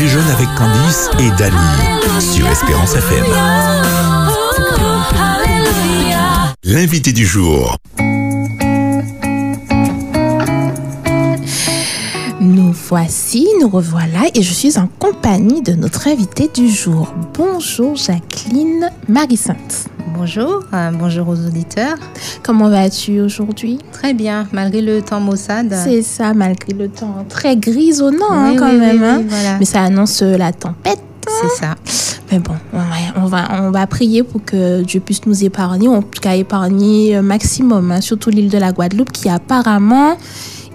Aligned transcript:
Déjeune 0.00 0.30
avec 0.30 0.48
Candice 0.54 1.10
et 1.18 1.30
Dany 1.32 2.20
sur 2.20 2.48
Espérance 2.48 2.94
FM. 2.94 3.22
L'invité 6.64 7.12
du 7.12 7.26
jour. 7.26 7.76
Voici, 12.90 13.46
nous 13.60 13.68
revoilà 13.68 14.22
et 14.34 14.42
je 14.42 14.52
suis 14.52 14.76
en 14.76 14.88
compagnie 14.98 15.62
de 15.62 15.74
notre 15.74 16.08
invité 16.08 16.50
du 16.52 16.68
jour. 16.68 17.14
Bonjour 17.34 17.94
Jacqueline 17.94 18.90
Marie-Sainte. 19.06 19.86
Bonjour, 20.16 20.64
euh, 20.74 20.90
bonjour 20.90 21.28
aux 21.28 21.36
auditeurs. 21.36 21.94
Comment 22.42 22.68
vas-tu 22.68 23.20
aujourd'hui? 23.20 23.78
Très 23.92 24.12
bien, 24.12 24.48
malgré 24.50 24.82
le 24.82 25.02
temps 25.02 25.20
maussade. 25.20 25.72
C'est 25.84 26.02
ça, 26.02 26.34
malgré 26.34 26.72
le 26.72 26.88
temps 26.88 27.24
très 27.28 27.56
grisonnant 27.56 28.32
hein, 28.32 28.56
quand 28.58 28.70
oui, 28.70 28.78
même. 28.78 28.96
oui, 28.96 29.06
hein. 29.06 29.22
voilà. 29.28 29.58
Mais 29.60 29.66
ça 29.66 29.84
annonce 29.84 30.22
euh, 30.22 30.36
la 30.36 30.52
tempête. 30.52 30.98
C'est 31.28 31.64
ça. 31.64 31.76
Mais 32.32 32.40
bon, 32.40 32.54
on 33.14 33.26
va, 33.26 33.62
on 33.62 33.70
va, 33.70 33.86
prier 33.86 34.24
pour 34.24 34.44
que 34.44 34.82
Dieu 34.82 34.98
puisse 34.98 35.26
nous 35.26 35.44
épargner, 35.44 35.86
en 35.86 36.02
tout 36.02 36.20
cas 36.20 36.34
épargner 36.34 37.14
un 37.14 37.22
maximum, 37.22 37.92
hein, 37.92 38.00
surtout 38.00 38.30
l'île 38.30 38.50
de 38.50 38.58
la 38.58 38.72
Guadeloupe 38.72 39.12
qui 39.12 39.28
apparemment 39.28 40.16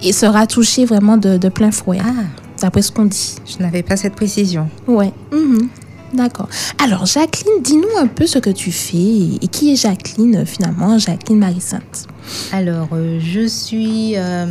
et 0.02 0.12
sera 0.13 0.48
touchée 0.48 0.85
vraiment 0.85 1.17
de, 1.17 1.38
de 1.38 1.49
plein 1.49 1.72
fouet, 1.72 1.99
Ah, 2.04 2.12
d'après 2.62 2.81
ce 2.81 2.91
qu'on 2.91 3.05
dit. 3.05 3.35
je 3.45 3.62
n'avais 3.63 3.84
pas 3.84 3.95
cette 3.98 4.16
précision. 4.16 4.70
Ouais. 4.88 5.12
mhm. 5.31 5.70
D'accord. 6.13 6.48
Alors, 6.81 7.05
Jacqueline, 7.05 7.62
dis-nous 7.62 7.98
un 7.99 8.08
peu 8.08 8.26
ce 8.26 8.40
que 8.40 8.49
tu 8.49 8.71
fais 8.71 9.35
et, 9.41 9.48
qui 9.52 9.73
est 9.73 9.76
Jacqueline 9.76 10.38
euh, 10.38 10.45
finalement, 10.45 10.98
Jacqueline 10.98 11.40
Marie-Sainte? 11.40 12.08
Alors, 12.54 12.88
euh, 12.94 13.20
je 13.20 13.45
suis 13.48 14.13
euh, 14.16 14.45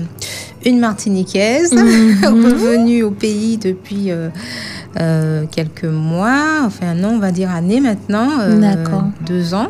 une 0.67 0.79
Martiniquaise, 0.79 1.73
Mhm. 1.73 2.19
revenue 2.25 3.03
au 3.05 3.13
pays 3.13 3.57
depuis 3.57 4.11
euh, 4.11 5.45
quelques 5.51 5.85
mois, 5.85 6.63
enfin 6.67 6.93
non, 6.95 7.11
on 7.15 7.19
va 7.19 7.31
dire 7.33 7.51
années 7.51 7.81
maintenant, 7.81 8.29
D'accord. 8.61 9.05
deux 9.25 9.55
ans. 9.55 9.69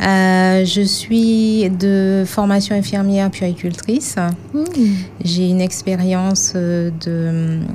Euh, 0.00 0.64
je 0.64 0.82
suis 0.82 1.68
de 1.70 2.24
formation 2.26 2.74
infirmière 2.74 3.30
puéricultrice. 3.30 4.16
Mhm. 4.54 4.64
J'ai 5.24 5.48
une 5.48 5.60
expérience 5.60 6.52
euh, 6.54 6.90
de 7.04 7.28
hum, 7.28 7.66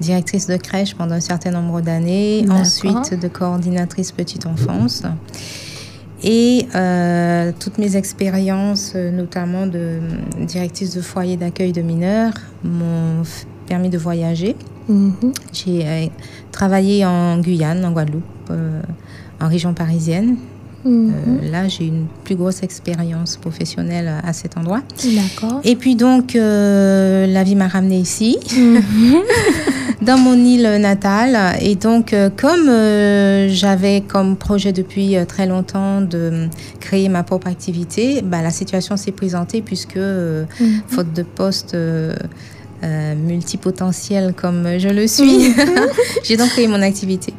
directrice 0.00 0.46
de 0.46 0.56
crèche 0.56 0.94
pendant 0.94 1.14
un 1.14 1.20
certain 1.20 1.50
nombre 1.50 1.80
d'années, 1.80 2.44
ensuite 2.50 3.18
de 3.20 3.28
coordinatrice 3.28 4.12
petite 4.12 4.46
enfance. 4.46 5.02
Et 6.22 6.66
euh, 6.74 7.52
toutes 7.58 7.78
mes 7.78 7.96
expériences, 7.96 8.94
notamment 8.94 9.66
de 9.66 9.98
hum, 10.38 10.46
directrice 10.46 10.94
de 10.94 11.00
foyer 11.00 11.36
d'accueil 11.36 11.72
de 11.72 11.82
mineurs, 11.82 12.34
m'ont 12.64 13.22
permis 13.66 13.88
de 13.88 13.98
voyager. 13.98 14.56
Mhm. 14.88 15.14
J'ai 15.52 15.86
euh, 15.86 16.06
travaillé 16.50 17.06
en 17.06 17.38
Guyane, 17.38 17.84
en 17.84 17.92
Guadeloupe, 17.92 18.24
euh, 18.50 18.82
en 19.40 19.48
région 19.48 19.72
parisienne. 19.72 20.36
Mhm. 20.84 21.12
Euh, 21.44 21.50
là, 21.50 21.68
j'ai 21.68 21.86
une 21.86 22.06
plus 22.24 22.36
grosse 22.36 22.62
expérience 22.62 23.36
professionnelle 23.36 24.10
à 24.24 24.32
cet 24.32 24.56
endroit. 24.56 24.80
D'accord. 25.04 25.60
Et 25.64 25.76
puis 25.76 25.94
donc, 25.94 26.34
euh, 26.36 27.26
la 27.26 27.42
vie 27.44 27.54
m'a 27.54 27.68
ramenée 27.68 27.98
ici, 27.98 28.38
Mhm. 28.56 29.16
dans 30.02 30.16
mon 30.18 30.34
île 30.34 30.78
natale. 30.80 31.36
Et 31.60 31.74
donc, 31.74 32.12
euh, 32.14 32.30
comme 32.34 32.68
euh, 32.68 33.48
j'avais 33.50 34.00
comme 34.00 34.36
projet 34.36 34.72
depuis 34.72 35.16
très 35.28 35.46
longtemps 35.46 36.00
de 36.00 36.48
créer 36.80 37.08
ma 37.10 37.22
propre 37.22 37.48
activité, 37.48 38.22
bah, 38.22 38.40
la 38.42 38.50
situation 38.50 38.96
s'est 38.96 39.12
présentée 39.12 39.60
puisque, 39.60 39.96
Mhm. 39.96 40.48
faute 40.88 41.12
de 41.12 41.22
poste 41.22 41.74
euh, 41.74 42.14
multipotentiel 43.14 44.32
comme 44.34 44.78
je 44.78 44.88
le 44.88 45.06
suis, 45.06 45.54
j'ai 46.24 46.36
donc 46.38 46.48
créé 46.48 46.66
mon 46.66 46.80
activité. 46.80 47.34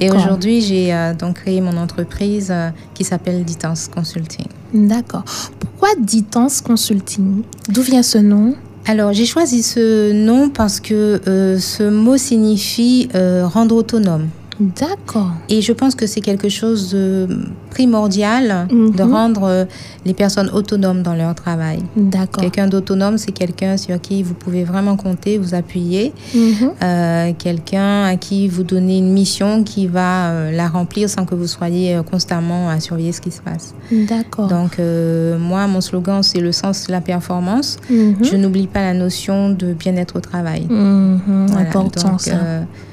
Et 0.00 0.10
aujourd'hui, 0.10 0.60
j'ai 0.60 0.94
euh, 0.94 1.14
donc 1.14 1.36
créé 1.36 1.60
mon 1.60 1.76
entreprise 1.76 2.48
euh, 2.50 2.70
qui 2.94 3.04
s'appelle 3.04 3.44
Ditance 3.44 3.88
Consulting. 3.88 4.46
D'accord. 4.74 5.24
Pourquoi 5.58 5.90
Ditance 6.00 6.60
Consulting? 6.60 7.42
D'où 7.68 7.82
vient 7.82 8.02
ce 8.02 8.18
nom? 8.18 8.54
Alors, 8.86 9.12
j'ai 9.12 9.26
choisi 9.26 9.62
ce 9.62 10.12
nom 10.12 10.48
parce 10.48 10.80
que 10.80 11.20
euh, 11.26 11.58
ce 11.58 11.84
mot 11.84 12.16
signifie 12.16 13.08
rendre 13.14 13.76
autonome. 13.76 14.28
D'accord. 14.60 15.32
Et 15.48 15.60
je 15.62 15.72
pense 15.72 15.94
que 15.94 16.06
c'est 16.06 16.20
quelque 16.20 16.48
chose 16.48 16.90
de 16.92 17.26
primordial 17.70 18.66
Mhm. 18.70 18.90
de 18.94 19.02
rendre 19.02 19.42
euh, 19.44 19.64
les 20.04 20.14
personnes 20.14 20.50
autonomes 20.52 21.02
dans 21.02 21.14
leur 21.14 21.34
travail. 21.34 21.78
D'accord. 21.96 22.42
Quelqu'un 22.42 22.66
d'autonome, 22.68 23.18
c'est 23.18 23.32
quelqu'un 23.32 23.76
sur 23.76 24.00
qui 24.00 24.22
vous 24.22 24.34
pouvez 24.34 24.64
vraiment 24.64 24.96
compter, 24.96 25.38
vous 25.38 25.54
appuyer. 25.54 26.12
Mhm. 26.34 26.70
Euh, 26.82 27.32
quelqu'un 27.38 28.04
à 28.04 28.16
qui 28.16 28.48
vous 28.48 28.62
donnez 28.62 28.98
une 28.98 29.12
mission 29.12 29.64
qui 29.64 29.86
va 29.86 30.30
euh, 30.30 30.50
la 30.52 30.68
remplir 30.68 31.08
sans 31.08 31.24
que 31.24 31.34
vous 31.34 31.46
soyez 31.46 31.96
euh, 31.96 32.02
constamment 32.02 32.68
à 32.68 32.78
surveiller 32.80 33.12
ce 33.12 33.20
qui 33.20 33.30
se 33.30 33.40
passe. 33.40 33.74
D'accord. 33.90 34.48
Donc, 34.48 34.78
moi, 34.78 35.66
mon 35.66 35.80
slogan, 35.80 36.22
c'est 36.22 36.40
le 36.40 36.52
sens 36.52 36.86
de 36.86 36.92
la 36.92 37.00
performance. 37.00 37.78
Mhm. 37.90 38.16
Je 38.22 38.36
n'oublie 38.36 38.66
pas 38.66 38.80
la 38.82 38.94
notion 38.94 39.50
de 39.50 39.72
bien-être 39.72 40.16
au 40.16 40.20
travail. 40.20 40.66
Mhm. 40.68 41.46
Voilà, 41.48 41.68
Important 41.68 42.10
donc, 42.10 42.20
ça. 42.20 42.34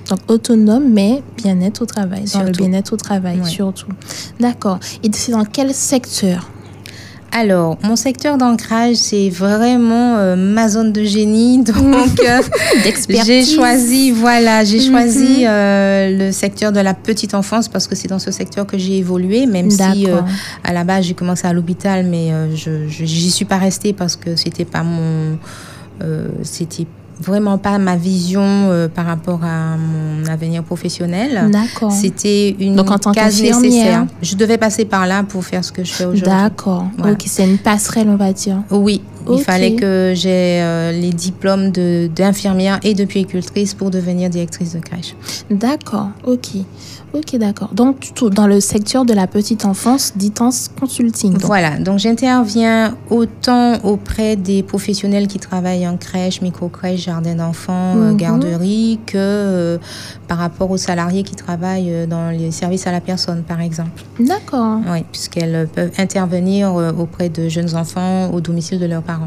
Donc 0.10 0.20
autonome, 0.28 0.90
mais 0.90 1.22
bien-être 1.38 1.82
au 1.84 1.86
travail. 1.86 2.24
Dans 2.34 2.40
le 2.40 2.46
Surtout. 2.48 2.64
bien-être 2.64 2.94
au 2.94 2.98
travail, 2.98 3.40
surtout. 3.46 3.92
D'accord. 4.40 4.80
Et 5.04 5.10
c'est 5.14 5.32
dans 5.32 5.46
quel 5.46 5.74
secteur? 5.74 6.50
Alors, 7.32 7.78
mon 7.84 7.96
secteur 7.96 8.40
d'ancrage, 8.40 8.96
c'est 8.96 9.30
vraiment 9.30 10.18
euh, 10.18 10.36
ma 10.36 10.68
zone 10.68 10.92
de 10.92 11.04
génie. 11.04 11.64
Donc, 11.64 12.20
euh, 12.28 12.42
j'ai 13.24 13.46
choisi, 13.46 14.10
voilà, 14.10 14.64
j'ai 14.64 14.80
Mhm. 14.80 14.86
choisi 14.92 15.46
euh, 15.46 16.18
le 16.18 16.32
secteur 16.32 16.72
de 16.72 16.80
la 16.80 16.96
petite 16.96 17.36
enfance 17.36 17.68
parce 17.68 17.86
que 17.88 17.94
c'est 17.94 18.08
dans 18.08 18.18
ce 18.18 18.32
secteur 18.32 18.66
que 18.66 18.80
j'ai 18.80 18.98
évolué, 18.98 19.46
même 19.46 19.70
si 19.70 20.08
euh, 20.10 20.22
à 20.64 20.74
la 20.74 20.84
base 20.84 21.06
j'ai 21.06 21.14
commencé 21.14 21.46
à 21.46 21.54
l'hôpital, 21.54 22.04
mais 22.08 22.32
je 22.56 22.88
j'y 22.88 23.30
suis 23.30 23.46
pas 23.46 23.58
restée 23.58 23.94
parce 23.94 24.16
que 24.16 24.36
c'était 24.36 24.66
pas 24.66 24.82
mon, 24.82 25.38
c'était 26.42 26.88
vraiment 27.20 27.58
pas 27.58 27.78
ma 27.78 27.96
vision 27.96 28.42
euh, 28.44 28.88
par 28.88 29.06
rapport 29.06 29.44
à 29.44 29.76
mon 29.78 30.26
avenir 30.28 30.64
professionnel. 30.64 31.50
D'accord. 31.52 31.92
C'était 31.92 32.56
une 32.60 32.76
Donc, 32.76 32.92
en 32.92 32.98
tant 32.98 33.12
case 33.12 33.42
nécessaire. 33.42 34.06
Je 34.22 34.36
devais 34.36 34.58
passer 34.58 34.86
par 34.86 35.08
là 35.08 35.24
pour 35.24 35.44
faire 35.44 35.64
ce 35.64 35.72
que 35.72 35.84
je 35.84 35.92
fais 35.92 36.06
aujourd'hui. 36.06 36.24
D'accord. 36.24 36.86
Voilà. 36.98 37.14
Ok, 37.14 37.24
c'est 37.26 37.50
une 37.50 37.58
passerelle, 37.58 38.10
on 38.10 38.16
va 38.16 38.34
dire. 38.34 38.58
Oui, 38.72 39.02
Il 39.38 39.44
fallait 39.44 39.76
que 39.76 40.14
j'ai 40.16 40.62
euh, 40.62 40.92
les 40.92 41.12
diplômes 41.12 41.72
de- 41.72 42.10
d'infirmière 42.14 42.80
et 42.84 42.94
de 42.94 43.06
puéricultrice 43.06 43.74
pour 43.74 43.90
devenir 43.92 44.30
directrice 44.30 44.74
de 44.74 44.80
crèche. 44.80 45.16
D'accord. 45.50 46.10
Ok. 46.26 46.48
Ok, 47.12 47.36
d'accord. 47.38 47.70
Donc, 47.74 48.12
tout 48.14 48.30
dans 48.30 48.46
le 48.46 48.60
secteur 48.60 49.04
de 49.04 49.14
la 49.14 49.26
petite 49.26 49.66
enfance, 49.66 50.14
Ditance 50.16 50.70
Consulting. 50.80 51.34
Donc, 51.34 51.42
Voilà, 51.46 51.80
donc 51.80 51.98
j'interviens 51.98 52.96
autant 53.10 53.80
auprès 53.84 54.36
des 54.36 54.62
professionnels 54.62 55.28
qui 55.28 55.40
travaillent 55.40 55.88
en 55.88 55.98
crèche, 55.98 56.42
micro-crèche, 56.42 57.02
jardin 57.06 57.34
d'enfants, 57.34 57.96
euh, 57.98 58.12
Mhm. 58.12 58.18
garderie, 58.18 59.00
que 59.08 59.18
euh, 59.18 59.78
par 60.28 60.38
rapport 60.38 60.70
aux 60.70 60.78
salariés 60.78 61.24
qui 61.24 61.34
travaillent 61.36 62.06
dans 62.08 62.30
les 62.30 62.52
services 62.52 62.86
à 62.86 62.92
la 62.92 63.02
personne, 63.02 63.42
par 63.42 63.60
exemple. 63.60 64.04
D'accord. 64.20 64.78
Oui, 64.92 65.04
puisqu'elles 65.12 65.68
peuvent 65.74 65.92
intervenir 65.98 66.74
auprès 67.00 67.30
de 67.30 67.50
jeunes 67.50 67.76
enfants 67.76 68.30
au 68.32 68.40
domicile 68.40 68.78
de 68.78 68.86
leurs 68.86 69.02
parents. 69.02 69.19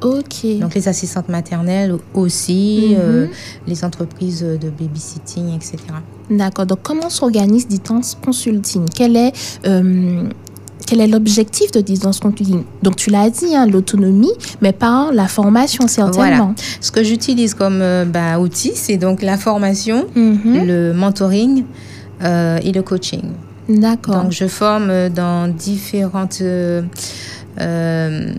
Ok. 0.00 0.58
Donc 0.60 0.74
les 0.76 0.86
assistantes 0.86 1.28
maternelles 1.28 1.96
aussi, 2.14 2.90
Mhm. 2.90 2.96
euh, 3.00 3.26
les 3.66 3.84
entreprises 3.84 4.42
de 4.42 4.70
babysitting, 4.70 5.54
etc. 5.56 5.76
D'accord. 6.30 6.66
Donc, 6.66 6.78
comment 6.84 7.10
s'organise 7.10 7.66
Ditance 7.66 8.16
Consulting? 8.24 8.84
Quel 8.94 9.16
est, 9.16 9.32
euh, 9.66 10.22
quel 10.86 11.00
est 11.00 11.08
l'objectif 11.08 11.72
de 11.72 11.80
Ditance 11.80 12.20
Consulting? 12.20 12.62
Donc, 12.82 12.94
tu 12.94 13.10
l'as 13.10 13.28
dit, 13.28 13.56
hein, 13.56 13.66
l'autonomie, 13.66 14.30
mais 14.62 14.72
par 14.72 15.12
la 15.12 15.26
formation, 15.26 15.88
certainement. 15.88 16.54
Ce 16.80 16.92
que 16.92 17.02
j'utilise 17.02 17.54
comme 17.54 17.80
euh, 17.82 18.04
bah, 18.04 18.38
outil, 18.38 18.72
c'est 18.76 18.98
donc 18.98 19.20
la 19.22 19.36
formation, 19.36 20.06
Mhm. 20.14 20.64
le 20.66 20.92
mentoring 20.92 21.64
et 22.22 22.72
le 22.72 22.82
coaching. 22.82 23.22
D'accord. 23.68 24.22
Donc 24.22 24.32
je 24.32 24.46
forme 24.48 25.08
dans 25.10 25.46
différentes 25.46 26.42
euh, 27.60 28.32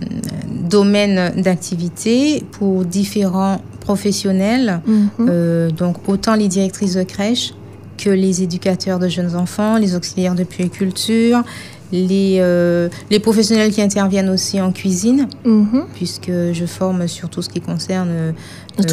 domaines 0.69 1.41
d'activité 1.41 2.43
pour 2.51 2.85
différents 2.85 3.61
professionnels, 3.79 4.81
Mhm. 4.85 5.09
euh, 5.29 5.69
donc 5.71 5.95
autant 6.07 6.35
les 6.35 6.47
directrices 6.47 6.95
de 6.95 7.03
crèche 7.03 7.53
que 7.97 8.09
les 8.09 8.43
éducateurs 8.43 8.99
de 8.99 9.07
jeunes 9.07 9.35
enfants, 9.35 9.77
les 9.77 9.95
auxiliaires 9.95 10.35
de 10.35 10.43
puériculture, 10.43 11.43
les, 11.91 12.37
euh, 12.39 12.87
les 13.09 13.19
professionnels 13.19 13.71
qui 13.71 13.81
interviennent 13.81 14.29
aussi 14.29 14.61
en 14.61 14.71
cuisine, 14.71 15.27
Mhm. 15.43 15.85
puisque 15.95 16.31
je 16.53 16.65
forme 16.67 17.07
sur 17.07 17.29
tout 17.29 17.41
ce 17.41 17.49
qui 17.49 17.61
concerne 17.61 18.09
euh, 18.11 18.31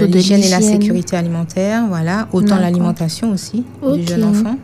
l'hygiène 0.07 0.43
et 0.43 0.49
la 0.49 0.61
sécurité 0.63 1.15
alimentaire, 1.17 1.85
voilà, 1.89 2.27
autant 2.33 2.57
l'alimentation 2.59 3.31
aussi 3.33 3.65
Ok. 3.83 3.99
du 3.99 4.07
jeune 4.07 4.25
enfant. 4.25 4.57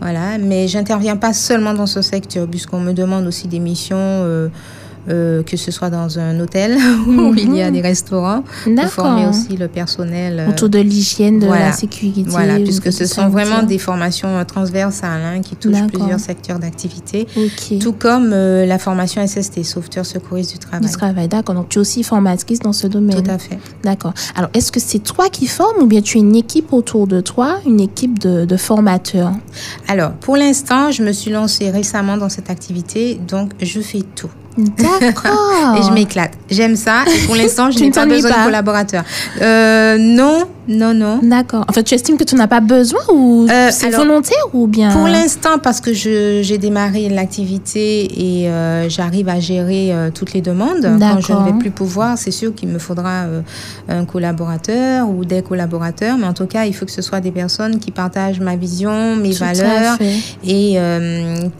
Voilà, 0.00 0.38
mais 0.38 0.66
j'interviens 0.66 1.16
pas 1.16 1.32
seulement 1.32 1.74
dans 1.74 1.86
ce 1.86 2.02
secteur, 2.02 2.48
puisqu'on 2.48 2.80
me 2.80 2.92
demande 2.92 3.26
aussi 3.26 3.46
des 3.48 3.58
missions 3.60 3.96
euh, 3.98 4.48
euh, 5.08 5.42
que 5.42 5.56
ce 5.56 5.70
soit 5.70 5.90
dans 5.90 6.18
un 6.18 6.38
hôtel 6.40 6.76
où 7.06 7.34
il 7.34 7.54
y 7.56 7.62
a 7.62 7.70
des 7.70 7.80
restaurants, 7.80 8.42
pour 8.64 8.84
former 8.88 9.26
aussi 9.26 9.56
le 9.56 9.68
personnel. 9.68 10.40
euh, 10.40 10.50
Autour 10.50 10.68
de 10.68 10.78
l'hygiène, 10.78 11.38
de 11.38 11.46
voilà. 11.46 11.66
la 11.66 11.72
sécurité. 11.72 12.24
Voilà, 12.26 12.58
au 12.58 12.62
puisque 12.62 12.92
ce 12.92 13.06
sont 13.06 13.28
vraiment 13.28 13.62
des 13.62 13.78
formations 13.78 14.28
euh, 14.36 14.44
transversales 14.44 15.22
hein, 15.22 15.40
qui 15.40 15.56
touchent 15.56 15.86
plusieurs 15.86 16.20
secteurs 16.20 16.58
d'activité, 16.58 17.26
tout 17.80 17.92
comme 17.92 18.30
euh, 18.32 18.66
la 18.66 18.78
formation 18.78 19.26
SST, 19.26 19.62
sauveteur 19.64 20.04
secouriste 20.06 20.52
du 20.52 20.58
travail. 20.58 20.86
Du 20.86 20.92
travail, 20.92 21.28
d'accord. 21.28 21.54
Donc, 21.54 21.68
tu 21.68 21.78
es 21.78 21.80
aussi 21.80 22.02
formatrice 22.02 22.60
dans 22.60 22.72
ce 22.72 22.86
domaine. 22.86 23.22
Tout 23.22 23.30
à 23.30 23.38
fait. 23.38 23.58
D'accord. 23.82 24.12
Alors, 24.36 24.50
est-ce 24.54 24.70
que 24.72 24.80
c'est 24.80 24.98
toi 25.00 25.28
qui 25.28 25.46
formes 25.46 25.82
ou 25.82 25.86
bien 25.86 26.00
tu 26.02 26.18
as 26.18 26.20
une 26.20 26.36
équipe 26.36 26.72
autour 26.72 27.06
de 27.06 27.20
toi, 27.20 27.58
une 27.66 27.80
équipe 27.80 28.18
de, 28.18 28.44
de 28.44 28.56
formateurs? 28.56 29.32
Alors, 29.88 30.12
pour 30.12 30.36
l'instant, 30.36 30.90
je 30.90 31.02
me 31.02 31.12
suis 31.12 31.30
lancée 31.30 31.70
récemment 31.70 32.16
dans 32.16 32.28
cette 32.28 32.50
activité, 32.50 33.20
donc 33.28 33.52
je 33.60 33.80
fais 33.80 34.02
tout. 34.14 34.30
D'accord. 34.58 35.76
Et 35.78 35.82
je 35.82 35.92
m'éclate. 35.92 36.32
J'aime 36.50 36.76
ça. 36.76 37.04
Et 37.06 37.26
pour 37.26 37.36
l'instant, 37.36 37.70
je 37.70 37.78
n'ai 37.78 37.90
pas 37.90 38.06
besoin 38.06 38.30
pas 38.30 38.38
de 38.40 38.44
collaborateurs. 38.44 39.04
Euh, 39.40 39.96
non, 39.98 40.44
non, 40.68 40.92
non. 40.92 41.20
D'accord. 41.22 41.64
En 41.68 41.72
fait, 41.72 41.84
tu 41.84 41.94
estimes 41.94 42.16
que 42.16 42.24
tu 42.24 42.34
n'as 42.34 42.48
pas 42.48 42.60
besoin 42.60 43.00
ou 43.12 43.46
Euh, 43.50 43.68
c'est 43.70 43.90
volontaire 43.90 44.44
ou 44.52 44.66
bien 44.66 44.90
Pour 44.90 45.06
l'instant, 45.06 45.58
parce 45.62 45.80
que 45.80 45.92
j'ai 45.92 46.58
démarré 46.58 47.08
l'activité 47.08 48.40
et 48.42 48.48
euh, 48.48 48.88
j'arrive 48.88 49.28
à 49.28 49.40
gérer 49.40 49.92
toutes 50.14 50.32
les 50.32 50.40
demandes, 50.40 50.88
quand 50.98 51.20
je 51.20 51.32
ne 51.32 51.44
vais 51.44 51.58
plus 51.58 51.70
pouvoir, 51.70 52.18
c'est 52.18 52.30
sûr 52.30 52.54
qu'il 52.54 52.68
me 52.68 52.78
faudra 52.78 53.24
un 53.88 54.04
collaborateur 54.04 55.08
ou 55.08 55.24
des 55.24 55.42
collaborateurs. 55.42 56.16
Mais 56.18 56.26
en 56.26 56.34
tout 56.34 56.46
cas, 56.46 56.64
il 56.64 56.74
faut 56.74 56.86
que 56.86 56.92
ce 56.92 57.02
soit 57.02 57.20
des 57.20 57.30
personnes 57.30 57.78
qui 57.78 57.90
partagent 57.90 58.40
ma 58.40 58.56
vision, 58.56 59.16
mes 59.16 59.30
Tout 59.30 59.44
valeurs 59.44 59.96
et 60.44 60.76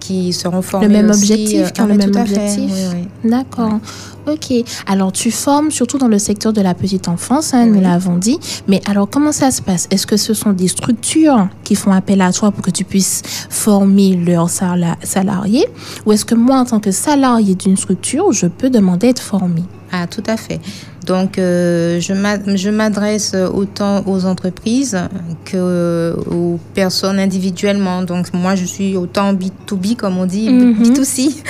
qui 0.01 0.33
seront 0.33 0.63
formées 0.63 0.89
même 0.89 1.11
aussi, 1.11 1.33
objectif, 1.33 1.73
ah, 1.79 1.83
le 1.87 1.95
même 1.95 2.11
tout 2.11 2.19
à 2.19 2.25
fait, 2.25 2.37
objectif. 2.37 2.80
Oui, 2.93 3.07
oui. 3.25 3.31
D'accord. 3.31 3.79
Ok. 4.27 4.53
Alors, 4.87 5.13
tu 5.13 5.31
formes 5.31 5.71
surtout 5.71 5.99
dans 5.99 6.09
le 6.09 6.19
secteur 6.19 6.53
de 6.53 6.61
la 6.61 6.75
petite 6.75 7.09
enfance, 7.09 7.55
hein, 7.55 7.67
nous 7.67 7.81
l'avons 7.81 8.17
dit. 8.17 8.39
Mais 8.69 8.81
alors, 8.87 9.09
comment 9.09 9.33
ça 9.33 9.51
se 9.51 9.63
passe? 9.63 9.87
Est-ce 9.91 10.07
que 10.07 10.17
ce 10.17 10.35
sont 10.35 10.53
des 10.53 10.69
structures 10.69 11.49
qui 11.65 11.75
font 11.75 11.93
appel 11.93 12.21
à 12.21 12.33
toi 12.33 12.51
pour 12.51 12.63
que 12.63 12.71
tu 12.71 12.85
puisses 12.85 13.23
former 13.49 14.17
leurs 14.17 14.51
sala- 14.51 14.97
salariés? 15.03 15.67
Ou 16.07 16.13
est-ce 16.13 16.25
que 16.25 16.35
moi, 16.35 16.59
en 16.61 16.65
tant 16.65 16.81
que 16.81 16.91
salarié 16.91 17.55
d'une 17.55 17.77
structure, 17.77 18.33
je 18.33 18.47
peux 18.47 18.71
demander 18.71 19.09
à 19.09 19.11
être 19.11 19.23
formé 19.23 19.63
Ah, 19.93 20.07
tout 20.07 20.23
à 20.27 20.37
fait. 20.37 20.61
Donc, 21.07 21.39
euh, 21.39 21.99
je 22.01 22.13
m'a- 22.13 22.55
je 22.57 22.71
m'adresse 22.71 23.35
autant 23.35 24.05
aux 24.07 24.25
entreprises 24.25 24.97
que 25.45 26.15
aux 26.31 26.61
personnes 26.75 27.19
individuellement. 27.19 28.03
Donc, 28.03 28.33
moi, 28.33 28.55
je 28.55 28.65
suis 28.67 28.97
autant 28.97 29.33
B2B, 29.33 29.97
comme 29.97 30.19
on 30.19 30.27
dit, 30.27 30.49
Mhm. 30.49 30.75
B2C. 30.83 31.43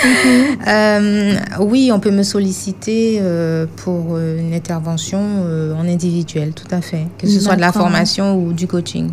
Euh, 0.67 1.35
oui, 1.61 1.91
on 1.93 2.01
peut 2.01 2.11
me 2.11 2.23
solliciter 2.23 3.19
euh, 3.21 3.67
pour 3.77 4.15
euh, 4.15 4.39
une 4.39 4.55
intervention 4.55 5.21
euh, 5.45 5.75
en 5.75 5.87
individuel, 5.89 6.53
tout 6.53 6.73
à 6.75 6.81
fait. 6.81 7.07
Que 7.19 7.27
ce 7.27 7.41
soit 7.41 7.57
de 7.57 7.61
la 7.61 7.73
formation 7.73 8.37
ou 8.37 8.53
du 8.53 8.67
coaching. 8.67 9.11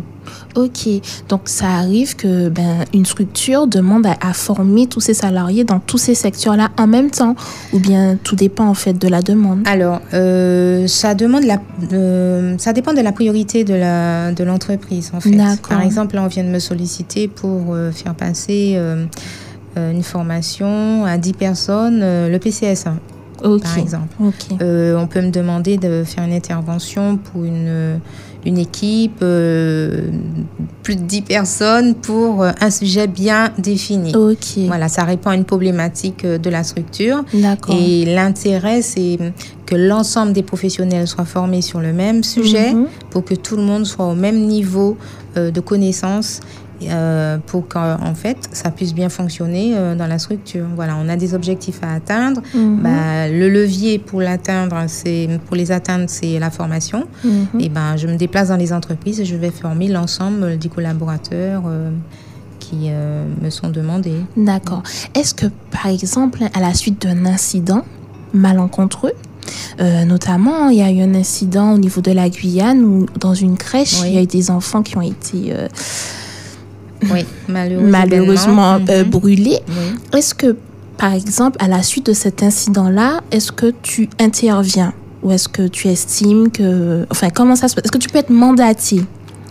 Ok, 0.56 0.88
donc 1.28 1.42
ça 1.44 1.68
arrive 1.68 2.16
que 2.16 2.48
ben, 2.48 2.84
une 2.94 3.04
structure 3.06 3.66
demande 3.66 4.06
à, 4.06 4.16
à 4.20 4.32
former 4.32 4.86
tous 4.86 5.00
ses 5.00 5.14
salariés 5.14 5.64
dans 5.64 5.78
tous 5.78 5.98
ces 5.98 6.14
secteurs-là 6.14 6.70
en 6.78 6.86
même 6.86 7.10
temps, 7.10 7.36
ou 7.72 7.78
bien 7.78 8.16
tout 8.22 8.34
dépend 8.36 8.66
en 8.66 8.74
fait 8.74 8.94
de 8.94 9.08
la 9.08 9.22
demande? 9.22 9.60
Alors, 9.66 10.00
euh, 10.14 10.86
ça 10.86 11.14
demande 11.14 11.44
la, 11.44 11.58
euh, 11.92 12.54
ça 12.58 12.72
dépend 12.72 12.92
de 12.94 13.00
la 13.00 13.12
priorité 13.12 13.64
de 13.64 13.74
la 13.74 14.32
de 14.32 14.44
l'entreprise 14.44 15.10
en 15.14 15.20
fait. 15.20 15.36
Par 15.68 15.82
exemple, 15.82 16.14
là, 16.16 16.22
on 16.24 16.28
vient 16.28 16.44
de 16.44 16.48
me 16.50 16.58
solliciter 16.58 17.28
pour 17.28 17.74
euh, 17.74 17.90
faire 17.92 18.14
passer 18.14 18.78
une 19.76 20.02
formation 20.02 21.04
à 21.04 21.18
10 21.18 21.32
personnes, 21.34 22.00
le 22.00 22.36
PCS1 22.38 22.94
Ok, 23.44 23.62
par 23.62 23.78
exemple. 23.78 24.08
ok, 24.20 24.58
Euh, 24.60 24.98
on 24.98 25.06
peut 25.06 25.20
me 25.20 25.30
demander 25.30 25.76
de 25.76 26.02
faire 26.04 26.24
une 26.24 26.32
intervention 26.32 27.16
pour 27.16 27.44
une 27.44 28.00
une 28.48 28.58
équipe, 28.58 29.18
euh, 29.22 30.08
plus 30.82 30.96
de 30.96 31.02
10 31.02 31.22
personnes 31.22 31.94
pour 31.94 32.42
euh, 32.42 32.50
un 32.60 32.70
sujet 32.70 33.06
bien 33.06 33.50
défini. 33.58 34.16
ok, 34.16 34.66
Voilà, 34.66 34.88
ça 34.88 35.04
répond 35.04 35.30
à 35.30 35.34
une 35.36 35.44
problématique 35.44 36.24
euh, 36.24 36.38
de 36.38 36.48
la 36.50 36.64
structure. 36.64 37.24
d'accord. 37.34 37.76
Et 37.78 38.06
l'intérêt, 38.06 38.80
c'est 38.80 39.18
que 39.66 39.76
l'ensemble 39.76 40.32
des 40.32 40.42
professionnels 40.42 41.06
soient 41.06 41.26
formés 41.26 41.60
sur 41.60 41.80
le 41.80 41.92
même 41.92 42.24
sujet 42.24 42.72
Mhm. 42.72 42.86
pour 43.10 43.22
que 43.24 43.34
tout 43.34 43.56
le 43.56 43.62
monde 43.62 43.84
soit 43.84 44.06
au 44.06 44.14
même 44.14 44.40
niveau 44.46 44.96
de 45.36 45.60
connaissance 45.60 46.40
euh, 46.82 47.38
pour 47.46 47.66
qu'en 47.68 48.14
fait, 48.14 48.36
ça 48.52 48.70
puisse 48.70 48.94
bien 48.94 49.08
fonctionner 49.08 49.72
euh, 49.76 49.94
dans 49.94 50.06
la 50.06 50.18
structure. 50.18 50.66
Voilà, 50.74 50.96
on 50.96 51.08
a 51.08 51.16
des 51.16 51.34
objectifs 51.34 51.80
à 51.82 51.92
atteindre. 51.94 52.40
Mhm. 52.54 52.80
Bah, 52.82 53.28
le 53.28 53.48
levier 53.48 53.98
pour 53.98 54.20
l'atteindre, 54.20 54.76
c'est 54.86 55.28
pour 55.46 55.56
les 55.56 55.72
atteindre, 55.72 56.04
c'est 56.08 56.38
la 56.38 56.50
formation. 56.50 57.06
Mhm. 57.24 57.60
Et 57.60 57.68
ben, 57.68 57.96
je 57.96 58.06
me 58.06 58.16
déplace 58.16 58.48
dans 58.48 58.56
les 58.56 58.72
entreprises 58.72 59.20
et 59.20 59.24
je 59.24 59.36
vais 59.36 59.50
former 59.50 59.88
l'ensemble 59.88 60.58
des 60.58 60.68
collaborateurs 60.68 61.62
euh, 61.66 61.90
qui 62.60 62.90
me 63.42 63.48
sont 63.48 63.70
demandés. 63.70 64.20
D'accord. 64.36 64.82
Est-ce 65.14 65.32
que, 65.34 65.46
par 65.70 65.86
exemple, 65.86 66.40
à 66.52 66.60
la 66.60 66.74
suite 66.74 67.00
d'un 67.00 67.24
incident 67.24 67.82
malencontreux, 68.34 69.12
euh, 69.80 70.04
notamment, 70.04 70.68
il 70.68 70.78
y 70.78 70.82
a 70.82 70.90
eu 70.90 71.00
un 71.00 71.14
incident 71.14 71.72
au 71.72 71.78
niveau 71.78 72.00
de 72.00 72.12
la 72.12 72.28
Guyane 72.28 72.82
où, 72.82 73.06
dans 73.18 73.34
une 73.34 73.56
crèche, 73.56 74.00
Oui. 74.02 74.08
il 74.08 74.14
y 74.14 74.18
a 74.18 74.22
eu 74.22 74.26
des 74.26 74.50
enfants 74.50 74.82
qui 74.82 74.96
ont 74.96 75.02
été 75.02 75.52
euh, 75.52 75.68
Oui, 77.12 77.24
malheureusement. 77.48 77.90
malheureusement 77.90 78.74
euh, 78.74 78.78
Mhm. 79.04 79.10
Oui. 79.68 80.18
Est-ce 80.18 80.34
que, 80.34 80.56
par 80.96 81.12
exemple, 81.14 81.56
à 81.60 81.68
la 81.68 81.82
suite 81.82 82.06
de 82.06 82.12
cet 82.12 82.42
incident-là, 82.42 83.20
est-ce 83.30 83.52
que 83.52 83.72
tu 83.82 84.08
interviens 84.20 84.92
ou 85.22 85.30
est-ce 85.32 85.48
que 85.48 85.66
tu 85.68 85.88
estimes 85.88 86.50
que... 86.50 87.06
Enfin, 87.10 87.28
comment 87.30 87.56
ça 87.56 87.68
se 87.68 87.74
passe? 87.74 87.84
Est-ce 87.84 87.92
que 87.92 87.98
tu 87.98 88.08
peux 88.08 88.18
être 88.18 88.30
mandaté? 88.30 89.02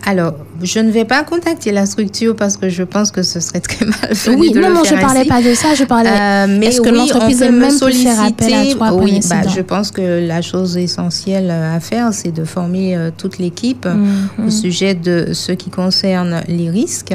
Alors, 0.06 0.34
je 0.62 0.78
ne 0.80 0.90
vais 0.90 1.04
pas 1.04 1.22
contacter 1.22 1.70
la 1.72 1.84
structure 1.84 2.34
parce 2.34 2.56
que 2.56 2.68
je 2.68 2.82
pense 2.82 3.10
que 3.10 3.22
ce 3.22 3.40
serait 3.40 3.60
très 3.60 3.84
mal 3.84 4.38
Oui, 4.38 4.50
de 4.52 4.60
non, 4.60 4.68
le 4.68 4.74
non, 4.74 4.84
je 4.84 4.90
faire 4.90 5.00
parlais 5.00 5.20
ainsi. 5.20 5.28
pas 5.28 5.42
de 5.42 5.52
ça, 5.54 5.74
je 5.74 5.84
parlais... 5.84 6.08
Euh, 6.10 6.46
mais 6.58 6.66
Est-ce 6.66 6.80
que 6.80 6.88
oui, 6.90 6.96
l'entreprise 6.96 7.38
peut 7.40 7.44
elle-même 7.44 7.72
me 7.74 7.78
peut 7.78 7.90
faire 7.92 8.20
appel 8.22 8.46
à 8.54 8.56
solliciter. 8.58 8.78
toi 8.78 8.92
Oui, 8.94 9.20
bah, 9.28 9.42
je 9.54 9.60
pense 9.60 9.90
que 9.90 10.26
la 10.26 10.40
chose 10.40 10.76
essentielle 10.78 11.50
à 11.50 11.78
faire, 11.80 12.12
c'est 12.12 12.32
de 12.32 12.44
former 12.44 12.96
euh, 12.96 13.10
toute 13.16 13.38
l'équipe 13.38 13.86
Mhm. 13.86 14.46
au 14.46 14.50
sujet 14.50 14.94
de 14.94 15.32
ce 15.34 15.52
qui 15.52 15.70
concerne 15.70 16.42
les 16.48 16.70
risques. 16.70 17.14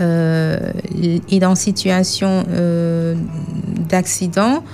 euh, 0.00 0.58
et 1.30 1.38
dans 1.38 1.54
situation 1.54 2.44
euh, 2.50 3.14
d'accident, 3.88 4.64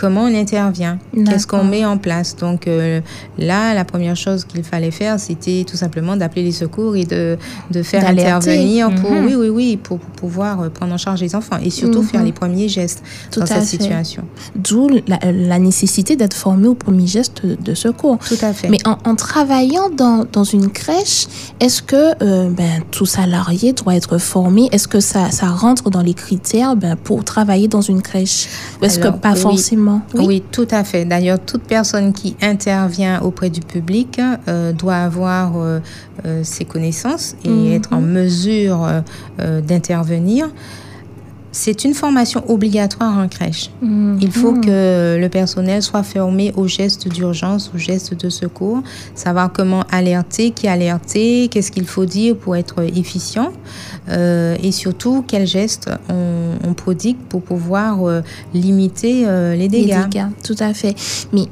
comment 0.00 0.22
on 0.30 0.34
intervient, 0.44 0.98
qu'est-ce 1.26 1.46
qu'on 1.50 1.64
met 1.64 1.84
en 1.84 1.98
place. 1.98 2.36
Donc 2.36 2.68
euh, 2.68 3.00
là, 3.36 3.74
la 3.74 3.84
première 3.84 4.14
chose 4.24 4.44
qu'il 4.44 4.62
fallait 4.62 4.92
faire, 4.92 5.18
c'était 5.18 5.64
tout 5.68 5.76
simplement 5.76 6.14
d'appeler 6.16 6.44
les 6.44 6.52
secours 6.64 6.94
et 6.94 7.04
de, 7.04 7.36
de 7.76 7.82
faire 7.82 8.06
intervenir 8.08 8.94
pour, 9.00 9.10
Mhm. 9.10 9.26
oui, 9.26 9.34
oui, 9.42 9.48
oui, 9.58 9.76
pour, 9.76 9.98
pour 9.98 10.10
pouvoir 10.22 10.54
euh, 10.60 10.68
prendre 10.68 10.92
en 10.94 10.98
charge 10.98 11.20
les 11.20 11.34
enfants 11.34 11.58
et 11.66 11.70
surtout 11.70 12.02
Mhm. 12.02 12.08
faire 12.12 12.22
les 12.22 12.32
premiers 12.40 12.68
gestes 12.68 13.02
Tout 13.32 13.40
dans 13.40 13.46
à 13.46 13.48
cette 13.48 13.58
fait. 13.62 13.76
situation. 13.76 14.22
D'où 14.54 14.88
la, 15.08 15.18
la 15.32 15.58
nécessité 15.58 16.14
d'être 16.20 16.34
formé 16.46 16.68
au 16.68 16.74
premier 16.74 17.06
geste 17.08 17.44
de 17.44 17.74
secours. 17.74 18.18
Tout 18.18 18.42
à 18.42 18.52
fait. 18.52 18.68
Mais 18.68 18.78
en, 18.86 18.98
en 19.10 19.14
travaillant 19.16 19.88
dans, 19.90 20.24
dans 20.30 20.44
une 20.44 20.68
crèche, 20.70 21.26
est-ce 21.58 21.80
que 21.82 21.96
euh, 22.22 22.50
ben, 22.50 22.82
tout 22.92 23.06
salarié 23.06 23.72
doit 23.72 23.96
être 23.96 24.18
formé? 24.18 24.68
Est-ce 24.70 24.86
que 24.94 25.00
ça, 25.00 25.30
ça 25.32 25.48
rentre 25.48 25.90
dans 25.90 26.02
les 26.02 26.14
critères 26.14 26.76
ben, 26.76 26.94
pour 26.96 27.24
travailler 27.24 27.66
dans 27.76 27.80
une 27.92 28.02
crèche? 28.02 28.46
Ou 28.80 28.84
est-ce 28.84 28.98
que 29.00 29.08
pas 29.08 29.32
oui. 29.34 29.40
forcément? 29.40 29.87
Oui. 30.14 30.42
tout 30.52 30.66
à 30.70 30.84
fait. 30.84 31.04
D'ailleurs, 31.04 31.38
toute 31.38 31.62
personne 31.62 32.12
qui 32.12 32.36
intervient 32.42 33.20
auprès 33.20 33.50
du 33.50 33.60
public 33.60 34.20
euh, 34.48 34.72
doit 34.72 34.96
avoir 34.96 35.56
euh, 35.56 35.80
euh, 36.24 36.40
ses 36.44 36.64
connaissances 36.64 37.36
et 37.44 37.48
Mhm. 37.48 37.72
être 37.72 37.92
en 37.92 38.00
mesure 38.00 38.86
d'intervenir. 39.66 40.48
C'est 41.60 41.82
une 41.82 41.92
formation 41.92 42.44
obligatoire 42.48 43.18
en 43.18 43.26
crèche. 43.26 43.70
Mhm. 43.82 44.18
Il 44.22 44.30
faut 44.30 44.52
que 44.52 45.18
le 45.18 45.28
personnel 45.28 45.82
soit 45.82 46.04
formé 46.04 46.52
aux 46.56 46.68
gestes 46.68 47.08
d'urgence, 47.08 47.72
aux 47.74 47.78
gestes 47.78 48.14
de 48.14 48.30
secours, 48.30 48.80
savoir 49.16 49.52
comment 49.52 49.82
alerter, 49.90 50.52
qui 50.52 50.68
alerter, 50.68 51.48
qu'est-ce 51.48 51.72
qu'il 51.72 51.86
faut 51.86 52.04
dire 52.04 52.36
pour 52.36 52.54
être 52.54 52.84
efficient 52.96 53.50
euh, 54.08 54.56
et 54.62 54.70
surtout 54.70 55.24
quels 55.26 55.48
gestes 55.48 55.90
on, 56.08 56.52
on 56.64 56.74
prodigue 56.74 57.16
pour 57.28 57.42
pouvoir 57.42 58.04
euh, 58.04 58.20
limiter 58.54 59.24
euh, 59.26 59.54
les 59.54 59.62
Les 59.62 59.68
dégâts. 59.68 60.04
dégâts, 60.04 60.26
tout 60.44 60.56
à 60.60 60.72
fait. 60.72 60.94
Mais 61.32 61.48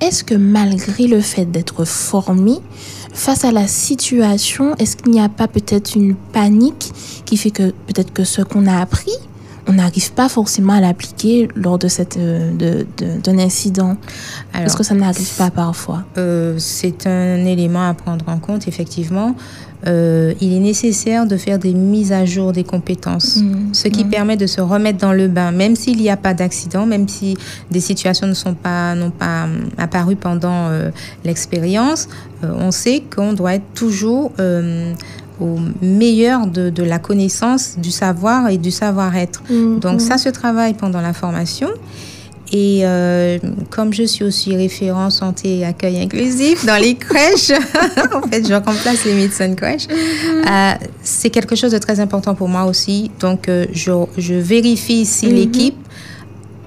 est-ce 0.00 0.24
que 0.24 0.34
malgré 0.34 1.06
le 1.08 1.20
fait 1.20 1.44
d'être 1.44 1.84
formé, 1.84 2.54
face 3.12 3.44
à 3.44 3.52
la 3.52 3.66
situation, 3.66 4.74
est-ce 4.76 4.96
qu'il 4.96 5.12
n'y 5.12 5.20
a 5.20 5.28
pas 5.28 5.48
peut-être 5.48 5.94
une 5.94 6.14
panique 6.32 6.92
qui 7.26 7.36
fait 7.36 7.50
que 7.50 7.70
peut-être 7.88 8.12
que 8.12 8.24
ce 8.24 8.40
qu'on 8.42 8.66
a 8.66 8.80
appris, 8.80 9.12
on 9.68 9.72
n'arrive 9.74 10.12
pas 10.12 10.28
forcément 10.28 10.74
à 10.74 10.80
l'appliquer 10.80 11.48
lors 11.56 11.76
de 11.76 11.88
cette 11.88 12.16
euh, 12.18 12.52
de, 12.56 12.86
d'un 13.24 13.38
incident 13.38 13.96
Alors, 14.54 14.66
Est-ce 14.66 14.76
que 14.76 14.84
ça 14.84 14.94
n'arrive 14.94 15.28
pas 15.36 15.50
parfois? 15.50 16.04
Euh, 16.18 16.54
c'est 16.58 17.06
un 17.08 17.44
élément 17.44 17.88
à 17.88 17.92
prendre 17.94 18.24
en 18.28 18.38
compte, 18.38 18.68
effectivement. 18.68 19.34
euh, 19.86 20.32
il 20.40 20.54
est 20.54 20.58
nécessaire 20.60 21.26
de 21.26 21.36
faire 21.36 21.58
des 21.58 21.74
mises 21.74 22.10
à 22.10 22.24
jour 22.24 22.50
des 22.52 22.64
compétences, 22.64 23.36
Mhm. 23.36 23.74
ce 23.74 23.88
qui 23.88 24.04
permet 24.04 24.36
de 24.36 24.46
se 24.46 24.60
remettre 24.62 24.98
dans 24.98 25.12
le 25.12 25.28
bain, 25.28 25.52
même 25.52 25.76
s'il 25.76 25.98
n'y 25.98 26.08
a 26.10 26.16
pas 26.16 26.32
d'accident, 26.34 26.86
même 26.86 27.06
si 27.08 27.36
des 27.70 27.80
situations 27.80 28.26
ne 28.26 28.34
sont 28.34 28.54
pas 28.54 28.94
n'ont 28.94 29.10
pas 29.10 29.44
hum, 29.44 29.68
apparu 29.78 30.16
pendant 30.16 30.68
euh, 30.68 30.90
l'expérience. 31.24 32.08
on 32.42 32.70
sait 32.70 33.02
qu'on 33.14 33.32
doit 33.34 33.54
être 33.54 33.70
toujours 33.74 34.32
euh, 34.40 34.92
au 35.40 35.56
meilleur 35.82 36.46
de, 36.46 36.70
de 36.70 36.82
la 36.82 36.98
connaissance, 36.98 37.76
du 37.78 37.90
savoir 37.90 38.48
et 38.48 38.58
du 38.58 38.70
savoir-être. 38.70 39.42
Mhm. 39.50 39.80
Donc 39.80 40.00
ça 40.00 40.18
se 40.18 40.28
travaille 40.28 40.74
pendant 40.74 41.00
la 41.00 41.12
formation. 41.12 41.68
Et 42.52 42.82
euh, 42.84 43.38
comme 43.70 43.92
je 43.92 44.04
suis 44.04 44.22
aussi 44.24 44.54
référent 44.54 45.10
santé 45.10 45.58
et 45.58 45.64
accueil 45.64 46.00
inclusif 46.00 46.64
dans 46.64 46.80
les 46.80 46.94
crèches, 47.06 47.50
en 48.14 48.22
fait, 48.28 48.46
je 48.46 48.54
remplace 48.54 49.04
les 49.04 49.14
médecins 49.14 49.48
de 49.48 49.56
crèche. 49.56 49.88
Euh, 49.90 50.72
c'est 51.02 51.30
quelque 51.30 51.56
chose 51.56 51.72
de 51.72 51.78
très 51.78 51.98
important 51.98 52.36
pour 52.36 52.48
moi 52.48 52.64
aussi. 52.66 53.10
Donc, 53.18 53.48
euh, 53.48 53.66
je, 53.72 53.90
je 54.16 54.34
vérifie 54.34 55.04
si 55.04 55.26
Mhm. 55.26 55.34
l'équipe 55.34 55.74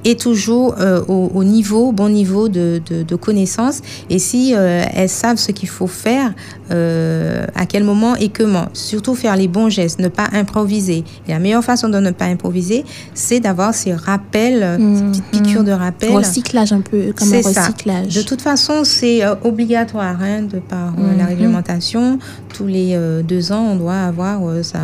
est 0.06 0.20
toujours 0.20 0.76
euh, 0.80 1.02
au, 1.08 1.32
au 1.34 1.44
niveau, 1.44 1.92
bon 1.92 2.10
niveau 2.10 2.50
de, 2.50 2.82
de, 2.90 3.04
de 3.04 3.16
connaissance 3.16 3.82
et 4.10 4.20
si 4.20 4.54
euh, 4.56 4.84
elles 4.94 5.10
savent 5.10 5.38
ce 5.38 5.52
qu'il 5.52 5.70
faut 5.70 5.88
faire, 5.88 6.34
euh, 6.72 7.46
à 7.56 7.66
quel 7.66 7.84
moment 7.84 8.16
et 8.16 8.30
comment. 8.30 8.68
Surtout 8.74 9.16
faire 9.16 9.36
les 9.36 9.48
bons 9.48 9.70
gestes, 9.70 10.00
ne 10.00 10.08
pas 10.08 10.28
improviser. 10.34 11.04
Et 11.28 11.32
la 11.32 11.40
meilleure 11.40 11.64
façon 11.64 11.90
de 11.90 12.00
ne 12.00 12.12
pas 12.12 12.26
improviser, 12.26 12.86
c'est 13.14 13.40
d'avoir 13.40 13.74
ces 13.74 13.94
rappels, 13.94 14.78
ces 14.96 15.04
petites 15.06 15.32
piqûres 15.32 15.64
de 15.64 15.72
rappel. 15.72 16.12
Recyclage 16.16 16.72
un 16.74 16.82
peu, 16.82 17.12
comme 17.18 17.34
un 17.34 17.42
ça. 17.42 17.62
recyclage. 17.66 18.14
De 18.16 18.22
toute 18.22 18.42
façon, 18.42 18.84
c'est 18.84 19.22
obligatoire 19.44 20.18
hein, 20.22 20.44
de 20.44 20.60
par 20.60 20.94
la 21.18 21.24
Mhm. 21.24 21.28
réglementation. 21.30 22.20
Tous 22.54 22.68
les 22.68 22.98
deux 23.28 23.52
ans, 23.52 23.70
on 23.72 23.76
doit 23.76 23.96
avoir 24.02 24.40
sa, 24.64 24.80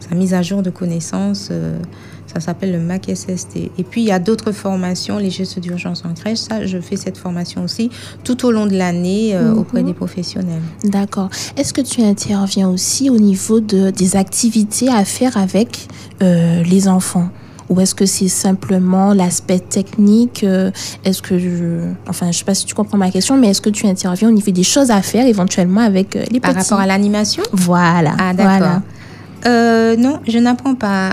sa 0.00 0.14
mise 0.14 0.34
à 0.34 0.42
jour 0.42 0.62
de 0.62 0.70
connaissances. 0.70 1.50
Ça 2.32 2.40
s'appelle 2.40 2.72
le 2.72 2.78
MAC 2.78 3.10
SST. 3.14 3.56
Et 3.78 3.82
puis, 3.84 4.02
il 4.02 4.06
y 4.06 4.12
a 4.12 4.18
d'autres 4.18 4.52
formations, 4.52 5.18
les 5.18 5.30
gestes 5.30 5.58
d'urgence 5.58 6.04
en 6.04 6.12
crèche. 6.14 6.38
Ça, 6.38 6.66
je 6.66 6.78
fais 6.78 6.96
cette 6.96 7.16
formation 7.18 7.64
aussi 7.64 7.90
tout 8.24 8.44
au 8.46 8.50
long 8.50 8.66
de 8.66 8.76
l'année 8.76 9.34
euh, 9.34 9.52
Mhm. 9.52 9.58
auprès 9.58 9.82
des 9.82 9.94
professionnels. 9.94 10.62
D'accord. 10.84 11.30
Est-ce 11.56 11.72
que 11.72 11.80
tu 11.80 12.02
interviens 12.02 12.68
aussi 12.68 13.10
au 13.10 13.16
niveau 13.16 13.60
de, 13.60 13.90
des 13.90 14.16
activités 14.16 14.88
à 14.88 15.04
faire 15.04 15.36
avec 15.36 15.88
euh, 16.22 16.62
les 16.62 16.86
enfants? 16.88 17.28
Ou 17.70 17.80
est-ce 17.82 17.94
que 17.94 18.06
c'est 18.06 18.28
simplement 18.28 19.12
l'aspect 19.12 19.58
technique 19.58 20.42
euh, 20.42 20.70
Est-ce 21.04 21.20
que 21.20 21.38
je... 21.38 21.82
Enfin, 22.08 22.32
je 22.32 22.38
sais 22.38 22.44
pas 22.44 22.54
si 22.54 22.64
tu 22.64 22.74
comprends 22.74 22.96
ma 22.96 23.10
question, 23.10 23.36
mais 23.36 23.48
est-ce 23.48 23.60
que 23.60 23.68
tu 23.68 23.86
interviens 23.86 24.28
au 24.28 24.32
niveau 24.32 24.50
des 24.50 24.62
choses 24.62 24.90
à 24.90 25.02
faire 25.02 25.26
éventuellement 25.26 25.82
avec 25.82 26.14
les 26.30 26.40
Par 26.40 26.52
petits? 26.54 26.60
rapport 26.62 26.80
à 26.80 26.86
l'animation? 26.86 27.42
Voilà. 27.52 28.14
Ah, 28.18 28.32
d'accord. 28.32 28.56
Voilà. 28.58 28.82
Euh, 29.46 29.96
non, 29.96 30.18
je 30.26 30.38
n'apprends 30.38 30.74
pas 30.74 31.10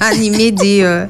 à 0.00 0.06
animer 0.12 0.50
des. 0.50 0.80
euh, 0.82 1.04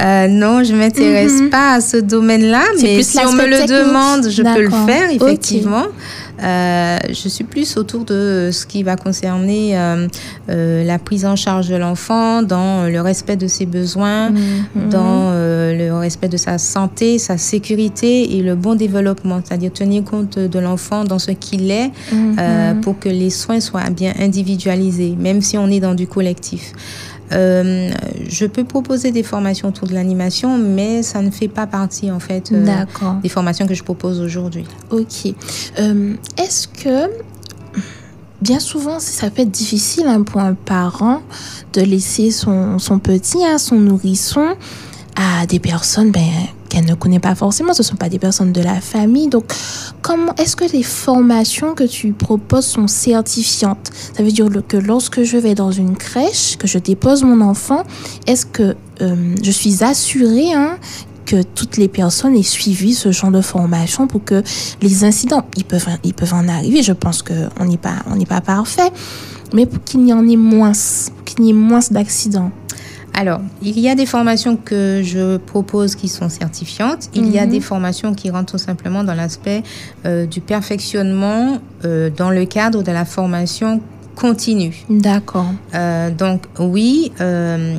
euh, 0.00 0.28
non, 0.28 0.62
je 0.62 0.72
m'intéresse 0.74 1.40
Mhm. 1.40 1.50
pas 1.50 1.74
à 1.74 1.80
ce 1.80 1.96
domaine-là, 1.96 2.62
mais 2.80 3.02
si 3.02 3.18
on 3.26 3.32
me 3.32 3.46
le 3.46 3.66
demande, 3.66 4.30
je 4.30 4.42
peux 4.42 4.62
le 4.62 4.70
faire, 4.86 5.10
effectivement. 5.10 5.86
Euh, 6.42 6.98
je 7.08 7.28
suis 7.28 7.44
plus 7.44 7.76
autour 7.76 8.04
de 8.04 8.50
ce 8.52 8.66
qui 8.66 8.82
va 8.82 8.96
concerner 8.96 9.78
euh, 9.78 10.08
euh, 10.50 10.84
la 10.84 10.98
prise 10.98 11.24
en 11.24 11.36
charge 11.36 11.68
de 11.68 11.76
l'enfant 11.76 12.42
dans 12.42 12.88
le 12.90 13.00
respect 13.00 13.36
de 13.36 13.46
ses 13.46 13.66
besoins, 13.66 14.30
Mhm. 14.30 14.88
dans 14.90 15.30
le 15.32 15.90
respect 15.92 16.28
de 16.28 16.36
sa 16.36 16.58
santé, 16.58 17.18
sa 17.18 17.38
sécurité 17.38 18.36
et 18.36 18.42
le 18.42 18.54
bon 18.54 18.74
développement, 18.74 19.40
c'est-à-dire 19.44 19.72
tenir 19.72 20.04
compte 20.04 20.38
de 20.38 20.58
l'enfant 20.58 21.04
dans 21.04 21.18
ce 21.18 21.30
qu'il 21.32 21.70
est 21.70 21.90
Mhm. 22.12 22.80
pour 22.82 22.98
que 22.98 23.08
les 23.08 23.30
soins 23.30 23.60
soient 23.60 23.90
bien 23.90 24.12
individualisés, 24.18 25.14
même 25.18 25.40
si 25.42 25.56
on 25.58 25.68
est 25.68 25.80
dans 25.80 25.94
du 25.94 26.06
collectif. 26.06 26.72
Euh, 27.32 27.90
je 28.28 28.46
peux 28.46 28.64
proposer 28.64 29.10
des 29.10 29.22
formations 29.22 29.68
autour 29.68 29.88
de 29.88 29.94
l'animation, 29.94 30.58
mais 30.58 31.02
ça 31.02 31.22
ne 31.22 31.30
fait 31.30 31.48
pas 31.48 31.66
partie 31.66 32.10
en 32.10 32.20
fait 32.20 32.52
euh, 32.52 32.66
des 33.22 33.28
formations 33.28 33.66
que 33.66 33.74
je 33.74 33.82
propose 33.82 34.20
aujourd'hui. 34.20 34.64
Ok. 34.90 35.32
Euh, 35.78 36.14
Est-ce 36.36 36.68
que 36.68 37.10
bien 38.40 38.60
souvent, 38.60 38.98
ça 38.98 39.30
peut 39.30 39.42
être 39.42 39.50
difficile 39.50 40.06
hein, 40.06 40.22
pour 40.22 40.40
un 40.40 40.54
parent 40.54 41.22
de 41.72 41.80
laisser 41.80 42.30
son, 42.30 42.78
son 42.78 42.98
petit, 42.98 43.44
hein, 43.44 43.58
son 43.58 43.76
nourrisson, 43.76 44.56
à 45.16 45.46
des 45.46 45.58
personnes 45.58 46.10
ben, 46.10 46.30
qu'elle 46.72 46.86
ne 46.86 46.94
connaît 46.94 47.20
pas 47.20 47.34
forcément. 47.34 47.74
Ce 47.74 47.82
ne 47.82 47.86
sont 47.86 47.96
pas 47.96 48.08
des 48.08 48.18
personnes 48.18 48.52
de 48.52 48.62
la 48.62 48.80
famille. 48.80 49.28
Donc, 49.28 49.52
comment 50.00 50.34
est-ce 50.36 50.56
que 50.56 50.64
les 50.72 50.82
formations 50.82 51.74
que 51.74 51.84
tu 51.84 52.12
proposes 52.12 52.64
sont 52.64 52.86
certifiantes? 52.86 53.90
Ça 54.16 54.22
veut 54.22 54.32
dire 54.32 54.48
que 54.66 54.78
lorsque 54.78 55.22
je 55.22 55.36
vais 55.36 55.54
dans 55.54 55.70
une 55.70 55.96
crèche, 55.96 56.56
que 56.56 56.66
je 56.66 56.78
dépose 56.78 57.24
mon 57.24 57.42
enfant, 57.42 57.82
est-ce 58.26 58.46
que 58.46 58.74
euh, 59.02 59.34
je 59.42 59.50
suis 59.50 59.84
assurée 59.84 60.54
hein, 60.54 60.78
que 61.26 61.42
toutes 61.42 61.76
les 61.76 61.88
personnes 61.88 62.34
aient 62.36 62.42
suivi 62.42 62.94
ce 62.94 63.12
genre 63.12 63.30
de 63.30 63.42
formation 63.42 64.06
pour 64.06 64.24
que 64.24 64.42
les 64.80 65.04
incidents, 65.04 65.44
ils 65.58 65.66
peuvent, 65.66 65.88
ils 66.04 66.14
peuvent 66.14 66.34
en 66.34 66.48
arriver? 66.48 66.82
Je 66.82 66.94
pense 66.94 67.22
qu'on 67.22 67.64
n'est 67.66 67.76
pas, 67.76 68.02
pas 68.26 68.40
parfait, 68.40 68.90
mais 69.52 69.66
pour 69.66 69.84
qu'il 69.84 70.08
y 70.08 70.12
en 70.14 70.26
ait 70.26 70.36
moins, 70.36 70.72
qu'il 71.26 71.44
y 71.44 71.50
ait 71.50 71.52
moins 71.52 71.80
d'accidents. 71.90 72.50
Alors, 73.14 73.40
il 73.62 73.78
y 73.78 73.88
a 73.88 73.94
des 73.94 74.06
formations 74.06 74.56
que 74.56 75.02
je 75.04 75.36
propose 75.36 75.94
qui 75.96 76.08
sont 76.08 76.28
certifiantes. 76.28 77.10
Il 77.14 77.30
y 77.30 77.38
a 77.38 77.44
Mhm. 77.44 77.50
des 77.50 77.60
formations 77.60 78.14
qui 78.14 78.30
rentrent 78.30 78.52
tout 78.52 78.58
simplement 78.58 79.04
dans 79.04 79.14
l'aspect 79.14 79.62
euh, 80.06 80.26
du 80.26 80.40
perfectionnement 80.40 81.58
euh, 81.84 82.08
dans 82.16 82.30
le 82.30 82.44
cadre 82.46 82.82
de 82.82 82.90
la 82.90 83.04
formation 83.04 83.80
continue. 84.16 84.84
D'accord. 84.88 85.46
Euh, 85.74 86.10
donc 86.10 86.42
oui, 86.58 87.12
euh, 87.20 87.76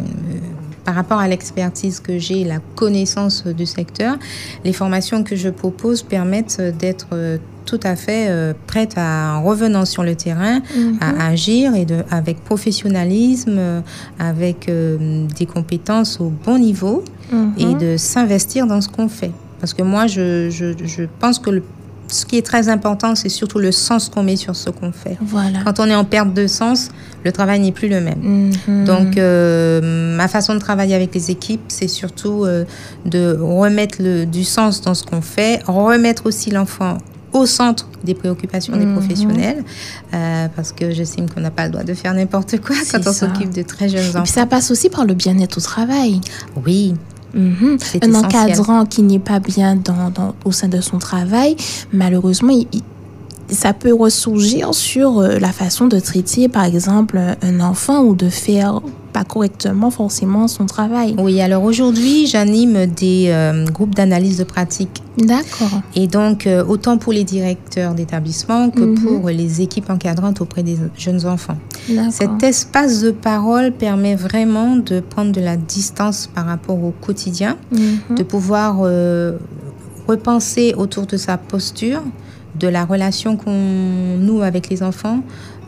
par 0.83 0.95
rapport 0.95 1.19
à 1.19 1.27
l'expertise 1.27 1.99
que 1.99 2.17
j'ai, 2.19 2.43
la 2.43 2.59
connaissance 2.75 3.45
du 3.45 3.65
secteur, 3.65 4.17
les 4.63 4.73
formations 4.73 5.23
que 5.23 5.35
je 5.35 5.49
propose 5.49 6.03
permettent 6.03 6.61
d'être 6.79 7.07
euh, 7.13 7.37
tout 7.65 7.79
à 7.83 7.95
fait 7.95 8.27
euh, 8.29 8.53
prête 8.67 8.93
à, 8.97 9.37
en 9.37 9.43
revenant 9.43 9.85
sur 9.85 10.03
le 10.03 10.15
terrain, 10.15 10.61
Mhm. 10.75 10.97
à 10.99 11.27
agir 11.27 11.73
et 11.75 11.85
de, 11.85 12.03
avec 12.11 12.43
professionnalisme, 12.43 13.55
euh, 13.57 13.81
avec 14.19 14.67
euh, 14.69 15.25
des 15.37 15.45
compétences 15.45 16.19
au 16.19 16.31
bon 16.45 16.57
niveau 16.59 17.03
Mhm. 17.31 17.53
et 17.57 17.73
de 17.75 17.97
s'investir 17.97 18.67
dans 18.67 18.81
ce 18.81 18.89
qu'on 18.89 19.07
fait. 19.07 19.31
Parce 19.59 19.73
que 19.73 19.81
moi, 19.83 20.07
je, 20.07 20.49
je, 20.49 20.73
je 20.85 21.03
pense 21.19 21.39
que 21.39 21.49
le, 21.49 21.63
ce 22.13 22.25
qui 22.25 22.37
est 22.37 22.45
très 22.45 22.69
important, 22.69 23.15
c'est 23.15 23.29
surtout 23.29 23.59
le 23.59 23.71
sens 23.71 24.09
qu'on 24.09 24.23
met 24.23 24.35
sur 24.35 24.55
ce 24.55 24.69
qu'on 24.69 24.91
fait. 24.91 25.17
Voilà. 25.21 25.59
Quand 25.65 25.79
on 25.79 25.85
est 25.87 25.95
en 25.95 26.05
perte 26.05 26.33
de 26.33 26.47
sens, 26.47 26.89
le 27.25 27.31
travail 27.31 27.59
n'est 27.59 27.71
plus 27.71 27.87
le 27.89 27.99
même. 28.01 28.53
Mhm. 28.67 28.85
Donc, 28.85 29.17
euh, 29.17 30.15
ma 30.15 30.27
façon 30.27 30.53
de 30.53 30.59
travailler 30.59 30.95
avec 30.95 31.13
les 31.15 31.31
équipes, 31.31 31.61
c'est 31.69 31.87
surtout 31.87 32.45
euh, 32.45 32.65
de 33.05 33.37
remettre 33.39 33.97
le, 34.01 34.25
du 34.25 34.43
sens 34.43 34.81
dans 34.81 34.93
ce 34.93 35.03
qu'on 35.03 35.21
fait, 35.21 35.61
remettre 35.67 36.25
aussi 36.25 36.51
l'enfant 36.51 36.97
au 37.33 37.47
centre 37.47 37.87
des 38.03 38.13
préoccupations 38.13 38.77
des 38.77 38.85
Mhm. 38.85 38.93
professionnels, 38.95 39.63
euh, 40.13 40.47
parce 40.55 40.71
que 40.71 40.91
j'estime 40.91 41.27
qu'on 41.27 41.41
n'a 41.41 41.49
pas 41.49 41.65
le 41.65 41.71
droit 41.71 41.83
de 41.83 41.95
faire 41.95 42.13
n'importe 42.13 42.61
quoi 42.61 42.75
quand 42.91 42.99
on 43.07 43.13
s'occupe 43.13 43.51
de 43.51 43.63
très 43.63 43.89
jeunes 43.89 44.01
Et 44.05 44.09
puis 44.09 44.17
enfants. 44.17 44.25
ça 44.25 44.45
passe 44.45 44.69
aussi 44.69 44.89
par 44.89 45.03
le 45.05 45.15
bien-être 45.15 45.57
au 45.57 45.61
travail. 45.61 46.21
Oui, 46.63 46.93
Mhm. 47.33 47.77
c'est 47.79 48.03
Un 48.05 48.09
essentiel. 48.09 48.41
encadrant 48.53 48.85
qui 48.85 49.01
n'est 49.01 49.19
pas 49.19 49.39
bien 49.39 49.75
dans, 49.75 50.09
dans- 50.13 50.35
au 50.45 50.51
sein 50.51 50.67
de 50.67 50.81
son 50.81 50.97
travail, 50.99 51.55
malheureusement, 51.91 52.51
il- 52.51 52.67
il- 52.71 52.81
ça 53.49 53.73
peut 53.73 53.93
ressurgir 53.93 54.73
sur 54.73 55.19
euh, 55.19 55.37
la 55.39 55.51
façon 55.51 55.87
de 55.87 55.99
traiter, 55.99 56.47
par 56.47 56.63
exemple, 56.65 57.19
un 57.41 57.59
enfant 57.59 58.01
ou 58.03 58.15
de 58.15 58.29
faire 58.29 58.81
pas 59.11 59.23
correctement 59.25 59.91
forcément 59.91 60.47
son 60.47 60.65
travail. 60.65 61.15
Oui, 61.19 61.39
alors 61.41 61.63
aujourd'hui, 61.63 62.25
j'anime 62.25 62.87
des 62.87 63.25
euh, 63.27 63.65
groupes 63.65 63.93
d'analyse 63.93 64.37
de 64.39 64.43
pratique. 64.43 65.02
D'accord. 65.17 65.81
Et 65.95 66.07
donc, 66.07 66.47
euh, 66.47 66.63
autant 66.65 66.97
pour 66.97 67.13
les 67.13 67.23
directeurs 67.23 67.93
d'établissement 67.93 68.69
que 68.71 68.81
Mhm. 68.81 68.95
pour 68.99 69.29
les 69.29 69.61
équipes 69.61 69.89
encadrantes 69.89 70.41
auprès 70.41 70.63
des 70.63 70.77
jeunes 70.97 71.25
enfants. 71.25 71.57
Cet 72.11 72.41
espace 72.43 73.01
de 73.01 73.11
parole 73.11 73.71
permet 73.71 74.15
vraiment 74.15 74.75
de 74.75 74.99
prendre 75.01 75.31
de 75.31 75.41
la 75.41 75.55
distance 75.57 76.27
par 76.33 76.45
rapport 76.45 76.83
au 76.83 76.91
quotidien, 76.99 77.57
Mhm. 77.71 78.15
de 78.17 78.23
pouvoir 78.23 78.77
euh, 78.81 79.37
repenser 80.07 80.73
autour 80.77 81.05
de 81.05 81.17
sa 81.17 81.37
posture, 81.37 82.01
de 82.59 82.67
la 82.67 82.85
relation 82.85 83.35
qu'on 83.37 84.17
noue 84.19 84.41
avec 84.41 84.69
les 84.69 84.83
enfants, 84.83 85.21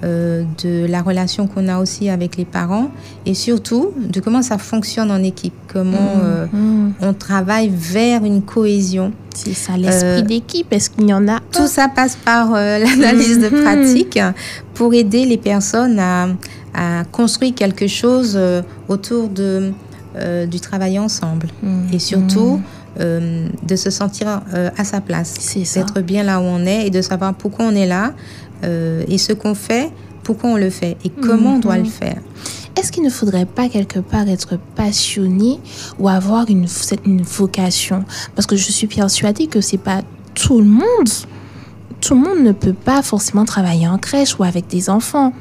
euh, 0.04 0.44
de 0.64 0.86
la 0.88 1.02
relation 1.02 1.48
qu'on 1.48 1.68
a 1.68 1.80
aussi 1.80 2.10
avec 2.10 2.38
les 2.38 2.46
parents 2.46 2.90
et 3.26 3.34
surtout 3.34 3.92
de 3.98 4.20
comment 4.20 4.42
ça 4.42 4.58
fonctionne 4.58 5.10
en 5.12 5.24
équipe, 5.24 5.54
comment 5.72 6.14
euh, 6.24 6.46
Mhm. 6.52 6.94
on 7.02 7.14
travaille 7.14 7.70
vers 7.74 8.24
une 8.26 8.42
cohésion. 8.42 9.14
C'est 9.34 9.54
ça, 9.54 9.78
l'esprit 9.78 10.08
euh, 10.08 10.22
d'équipe. 10.22 10.72
Est-ce 10.72 10.90
qu'il 10.90 11.08
y 11.08 11.14
en 11.14 11.28
a 11.28 11.40
Tout 11.52 11.68
ça 11.68 11.88
passe 11.88 12.16
par 12.16 12.52
l'analyse 12.54 13.40
de 13.40 13.50
Mhm. 13.50 13.64
pratique 13.64 14.20
pour 14.74 14.94
aider 14.94 15.26
les 15.26 15.38
personnes 15.38 16.00
à, 16.00 16.28
à 16.74 17.04
construire 17.12 17.56
quelque 17.56 17.88
chose 17.88 18.38
autour 18.88 19.30
de, 19.30 19.72
du 20.46 20.60
travail 20.60 21.00
ensemble. 21.00 21.48
Et 21.92 22.00
surtout, 22.00 22.62
euh, 23.02 23.48
de 23.68 23.76
se 23.76 23.90
sentir 23.90 24.42
euh, 24.54 24.70
à 24.78 24.86
sa 24.86 25.02
place, 25.02 25.34
d'être 25.76 26.00
bien 26.00 26.24
là 26.24 26.40
où 26.40 26.44
on 26.44 26.66
est 26.66 26.88
et 26.88 26.90
de 26.90 27.02
savoir 27.02 27.34
pourquoi 27.34 27.66
on 27.66 27.76
est 27.76 27.86
là 27.86 28.14
euh, 28.64 29.04
et 29.08 29.18
ce 29.18 29.34
qu'on 29.34 29.56
fait 29.56 29.92
pourquoi 30.24 30.50
on 30.52 30.58
le 30.58 30.72
fait 30.72 30.98
et 31.06 31.10
comment 31.10 31.56
on 31.56 31.60
doit 31.60 31.78
le 31.78 31.84
Mhm. 31.84 31.90
faire. 31.90 32.18
Est-ce 32.78 32.92
qu'il 32.92 33.04
ne 33.04 33.10
faudrait 33.12 33.46
pas 33.46 33.70
quelque 33.70 34.00
part 34.00 34.28
être 34.28 34.58
passionné 34.76 35.60
ou 36.00 36.10
avoir 36.10 36.50
une, 36.50 36.66
une 37.06 37.22
vocation? 37.22 38.04
Parce 38.36 38.48
que 38.48 38.56
je 38.56 38.72
suis 38.72 38.88
persuadée 38.88 39.46
que 39.48 39.62
c'est 39.62 39.78
pas 39.78 40.02
tout 40.34 40.60
le 40.60 40.66
monde. 40.68 41.10
Tout 42.02 42.16
le 42.16 42.22
monde 42.22 42.44
ne 42.44 42.52
peut 42.52 42.74
pas 42.74 43.02
forcément 43.02 43.46
travailler 43.46 43.88
en 43.88 43.98
crèche 43.98 44.38
ou 44.40 44.44
avec 44.44 44.68
des 44.68 44.90
enfants. 44.90 45.32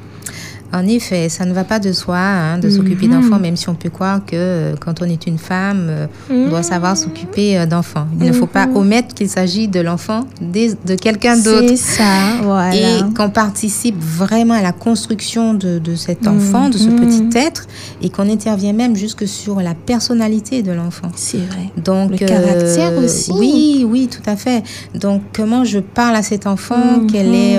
En 0.75 0.85
effet, 0.87 1.29
ça 1.29 1.45
ne 1.45 1.53
va 1.53 1.63
pas 1.63 1.79
de 1.79 1.93
soi 1.93 2.17
hein, 2.17 2.57
de 2.57 2.69
s'occuper 2.69 3.07
Mhm. 3.07 3.13
d'enfants, 3.21 3.39
même 3.39 3.55
si 3.55 3.69
on 3.69 3.75
peut 3.75 3.89
croire 3.89 4.19
que 4.25 4.35
euh, 4.35 4.75
quand 4.83 5.01
on 5.01 5.05
est 5.05 5.25
une 5.25 5.37
femme, 5.37 5.87
euh, 5.89 6.07
on 6.29 6.49
doit 6.49 6.63
savoir 6.63 6.97
s'occuper 6.97 7.57
euh, 7.57 7.65
d'enfants. 7.65 8.07
Il 8.19 8.25
ne 8.27 8.33
faut 8.33 8.45
pas 8.45 8.67
Mhm. 8.67 8.75
omettre 8.77 9.15
qu'il 9.15 9.29
s'agit 9.29 9.67
de 9.69 9.79
l'enfant 9.79 10.21
de 10.41 10.95
quelqu'un 10.95 11.37
d'autre. 11.37 11.69
C'est 11.69 11.77
ça, 11.77 12.41
voilà. 12.43 12.75
Et 12.75 13.13
qu'on 13.15 13.29
participe 13.29 13.95
vraiment 14.01 14.55
à 14.55 14.61
la 14.61 14.73
construction 14.73 15.53
de, 15.53 15.79
de 15.79 15.95
cet 15.95 16.27
enfant, 16.27 16.67
de 16.69 16.77
ce 16.77 16.89
Mhm. 16.89 16.99
petit 16.99 17.37
être, 17.37 17.67
et 18.01 18.09
qu'on 18.09 18.29
intervient 18.29 18.73
même 18.73 18.95
jusque 18.97 19.25
sur 19.27 19.61
la 19.61 19.75
personnalité 19.75 20.61
de 20.61 20.73
l'enfant. 20.73 21.09
C'est 21.15 21.37
vrai. 21.37 21.69
Donc, 21.83 22.11
Le 22.11 22.17
caractère 22.17 22.97
aussi. 22.97 23.31
Oui, 23.31 23.85
oui, 23.87 24.09
tout 24.11 24.29
à 24.29 24.35
fait. 24.35 24.61
Donc, 24.93 25.21
comment 25.33 25.63
je 25.63 25.79
parle 25.79 26.15
à 26.17 26.23
cet 26.23 26.47
enfant? 26.47 26.99
Mhm. 26.99 27.07
Quel 27.11 27.33
est 27.33 27.57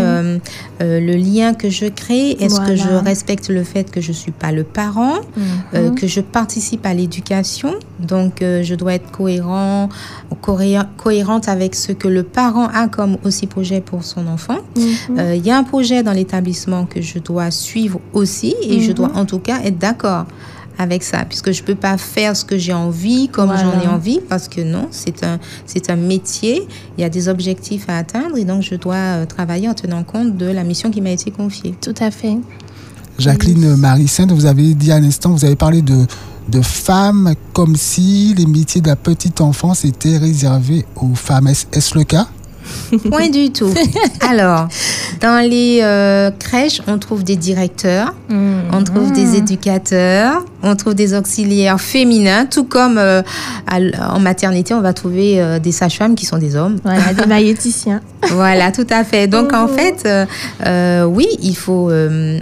le 0.80 1.14
lien 1.16 1.54
que 1.54 1.70
je 1.70 1.86
crée? 1.86 2.32
Est-ce 2.40 2.60
que 2.60 2.76
je. 2.76 3.05
Respecte 3.06 3.48
le 3.48 3.64
fait 3.64 3.90
que 3.90 4.00
je 4.00 4.12
suis 4.12 4.32
pas 4.32 4.52
le 4.52 4.64
parent 4.64 5.16
euh, 5.74 5.88
Mhm. 5.90 5.94
que 5.94 6.06
je 6.06 6.20
participe 6.20 6.84
à 6.86 6.92
l'éducation, 6.94 7.72
donc 8.00 8.42
euh, 8.42 8.62
je 8.62 8.74
dois 8.74 8.94
être 8.94 9.10
cohérent, 9.10 9.88
cohé- 10.42 10.78
cohérente 10.96 11.48
avec 11.48 11.74
ce 11.74 11.92
que 11.92 12.08
le 12.08 12.22
parent 12.22 12.68
a 12.68 12.88
comme 12.88 13.16
aussi 13.24 13.46
projet 13.46 13.80
pour 13.80 14.04
son 14.04 14.26
enfant. 14.26 14.58
Mhm. 14.76 15.18
Euh, 15.18 15.34
Il 15.36 15.44
y 15.46 15.50
a 15.50 15.56
un 15.56 15.64
projet 15.64 16.02
dans 16.02 16.12
l'établissement 16.12 16.86
que 16.86 17.00
je 17.00 17.18
dois 17.18 17.50
suivre 17.50 18.00
aussi 18.12 18.54
et 18.62 18.80
je 18.80 18.88
Mhm. 18.90 18.94
dois 18.94 19.10
en 19.14 19.24
tout 19.24 19.38
cas 19.38 19.58
être 19.64 19.78
d'accord 19.78 20.26
avec 20.78 21.02
ça, 21.02 21.24
puisque 21.26 21.52
je 21.52 21.62
peux 21.62 21.74
pas 21.74 21.96
faire 21.96 22.36
ce 22.36 22.44
que 22.44 22.58
j'ai 22.58 22.74
envie 22.74 23.28
comme 23.30 23.50
j'en 23.56 23.80
ai 23.80 23.86
envie, 23.86 24.20
parce 24.28 24.46
que 24.46 24.60
non, 24.60 24.88
c'est 24.90 25.24
un, 25.24 25.38
c'est 25.64 25.88
un 25.88 25.96
métier, 25.96 26.66
il 26.96 27.00
y 27.00 27.04
a 27.04 27.08
des 27.08 27.30
objectifs 27.30 27.86
à 27.88 27.96
atteindre 27.96 28.36
et 28.36 28.44
donc 28.44 28.60
je 28.62 28.74
dois 28.74 29.24
travailler 29.26 29.70
en 29.70 29.74
tenant 29.74 30.04
compte 30.04 30.36
de 30.36 30.44
la 30.44 30.64
mission 30.64 30.90
qui 30.90 31.00
m'a 31.00 31.12
été 31.12 31.30
confiée. 31.30 31.74
Tout 31.80 31.94
à 31.98 32.10
fait. 32.10 32.36
Jacqueline 33.18 33.76
Marie-Sainte, 33.76 34.32
vous 34.32 34.46
avez 34.46 34.74
dit 34.74 34.92
à 34.92 35.00
l'instant, 35.00 35.30
vous 35.30 35.44
avez 35.44 35.56
parlé 35.56 35.82
de, 35.82 36.06
de 36.48 36.60
femmes 36.60 37.34
comme 37.52 37.76
si 37.76 38.34
les 38.34 38.46
métiers 38.46 38.80
de 38.80 38.88
la 38.88 38.96
petite 38.96 39.40
enfance 39.40 39.84
étaient 39.84 40.18
réservés 40.18 40.84
aux 40.96 41.14
femmes. 41.14 41.48
Est-ce 41.48 41.96
le 41.96 42.04
cas? 42.04 42.28
Point 43.10 43.30
du 43.30 43.50
tout. 43.50 43.72
Alors, 44.20 44.68
dans 45.20 45.44
les 45.48 45.80
euh, 45.82 46.30
crèches, 46.38 46.80
on 46.86 46.98
trouve 46.98 47.24
des 47.24 47.36
directeurs, 47.36 48.14
on 48.30 48.82
trouve 48.84 49.12
des 49.12 49.36
éducateurs, 49.36 50.44
on 50.62 50.76
trouve 50.76 50.94
des 50.94 51.14
auxiliaires 51.14 51.80
féminins, 51.80 52.46
tout 52.46 52.64
comme 52.64 52.98
euh, 52.98 53.22
à 53.66 54.14
en 54.14 54.20
maternité, 54.20 54.74
on 54.74 54.80
va 54.80 54.92
trouver 54.92 55.40
euh, 55.40 55.58
des 55.58 55.72
sages-femmes 55.72 56.14
qui 56.14 56.26
sont 56.26 56.38
des 56.38 56.56
hommes. 56.56 56.78
Voilà, 56.84 57.12
des 57.14 57.26
maïéticiens. 57.34 58.00
Voilà, 58.30 58.72
tout 58.72 58.86
à 58.90 59.04
fait. 59.04 59.26
Donc 59.26 59.52
en 59.52 59.68
fait, 59.68 60.06
oui, 61.06 61.26
il 61.42 61.56
faut 61.56 61.90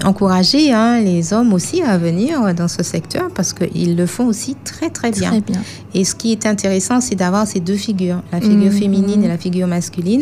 encourager 0.04 0.72
hein, 0.72 1.00
les 1.00 1.32
hommes 1.32 1.52
aussi 1.52 1.82
à 1.82 1.98
venir 1.98 2.54
dans 2.54 2.68
ce 2.68 2.82
secteur 2.82 3.28
parce 3.34 3.52
qu'ils 3.52 3.96
le 3.96 4.06
font 4.06 4.26
aussi 4.26 4.56
très 4.64 4.90
très 4.90 5.10
bien. 5.10 5.30
Très 5.30 5.40
bien. 5.40 5.60
Et 5.94 6.04
ce 6.04 6.14
qui 6.14 6.32
est 6.32 6.46
intéressant, 6.46 7.00
c'est 7.00 7.14
d'avoir 7.14 7.46
ces 7.46 7.60
deux 7.60 7.76
figures, 7.76 8.20
la 8.32 8.40
figure 8.40 8.72
Mhm. 8.72 8.78
féminine 8.78 9.24
et 9.24 9.28
la 9.28 9.38
figure 9.38 9.66
masculine. 9.66 10.13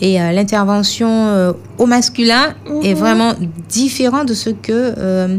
Et 0.00 0.20
euh, 0.20 0.32
l'intervention 0.32 1.08
euh, 1.08 1.52
au 1.78 1.86
masculin 1.86 2.54
est 2.82 2.94
Mhm. 2.94 2.98
vraiment 2.98 3.32
différent 3.68 4.24
de 4.24 4.34
ce 4.34 4.50
que 4.50 4.94
euh, 4.98 5.38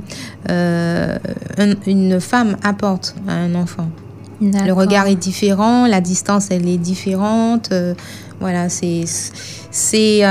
un- 1.58 1.75
une 1.88 2.20
femme 2.20 2.58
apporte 2.63 3.15
à 3.27 3.34
un 3.34 3.56
enfant. 3.56 3.88
Le 4.41 4.72
regard 4.72 5.08
est 5.08 5.15
différent, 5.15 5.86
la 5.86 6.00
distance, 6.01 6.48
elle 6.51 6.68
est 6.68 6.77
différente. 6.77 7.72
voilà, 8.39 8.70
c'est 8.70 9.03
c'est 9.72 10.24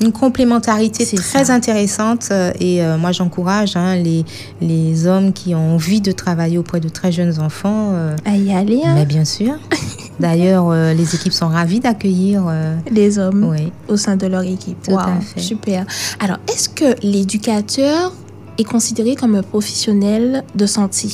une 0.00 0.12
complémentarité 0.12 1.04
C'est 1.04 1.16
très 1.16 1.44
ça. 1.46 1.54
intéressante 1.54 2.28
euh, 2.30 2.52
et 2.60 2.82
euh, 2.82 2.98
moi 2.98 3.12
j'encourage 3.12 3.76
hein, 3.76 3.96
les, 3.96 4.24
les 4.60 5.06
hommes 5.06 5.32
qui 5.32 5.54
ont 5.54 5.74
envie 5.74 6.00
de 6.00 6.12
travailler 6.12 6.58
auprès 6.58 6.80
de 6.80 6.88
très 6.88 7.12
jeunes 7.12 7.40
enfants 7.40 7.92
euh, 7.94 8.16
À 8.24 8.36
y 8.36 8.52
aller, 8.52 8.82
hein, 8.84 8.94
mais 8.94 9.06
bien 9.06 9.24
sûr. 9.24 9.54
D'ailleurs, 10.20 10.68
euh, 10.70 10.94
les 10.94 11.14
équipes 11.14 11.32
sont 11.32 11.48
ravies 11.48 11.80
d'accueillir. 11.80 12.44
les 12.90 13.18
hommes. 13.18 13.44
oui. 13.50 13.70
au 13.88 13.96
sein 13.96 14.16
de 14.16 14.26
leur 14.26 14.42
équipe. 14.42 14.80
Tout 14.82 14.98
à 14.98 15.18
fait. 15.20 15.40
super. 15.40 15.84
Alors, 16.20 16.38
est-ce 16.48 16.68
que 16.70 16.94
l'éducateur 17.02 18.12
est 18.58 18.64
considéré 18.64 19.14
comme 19.14 19.34
un 19.34 19.42
professionnel 19.42 20.42
de 20.54 20.64
santé? 20.66 21.08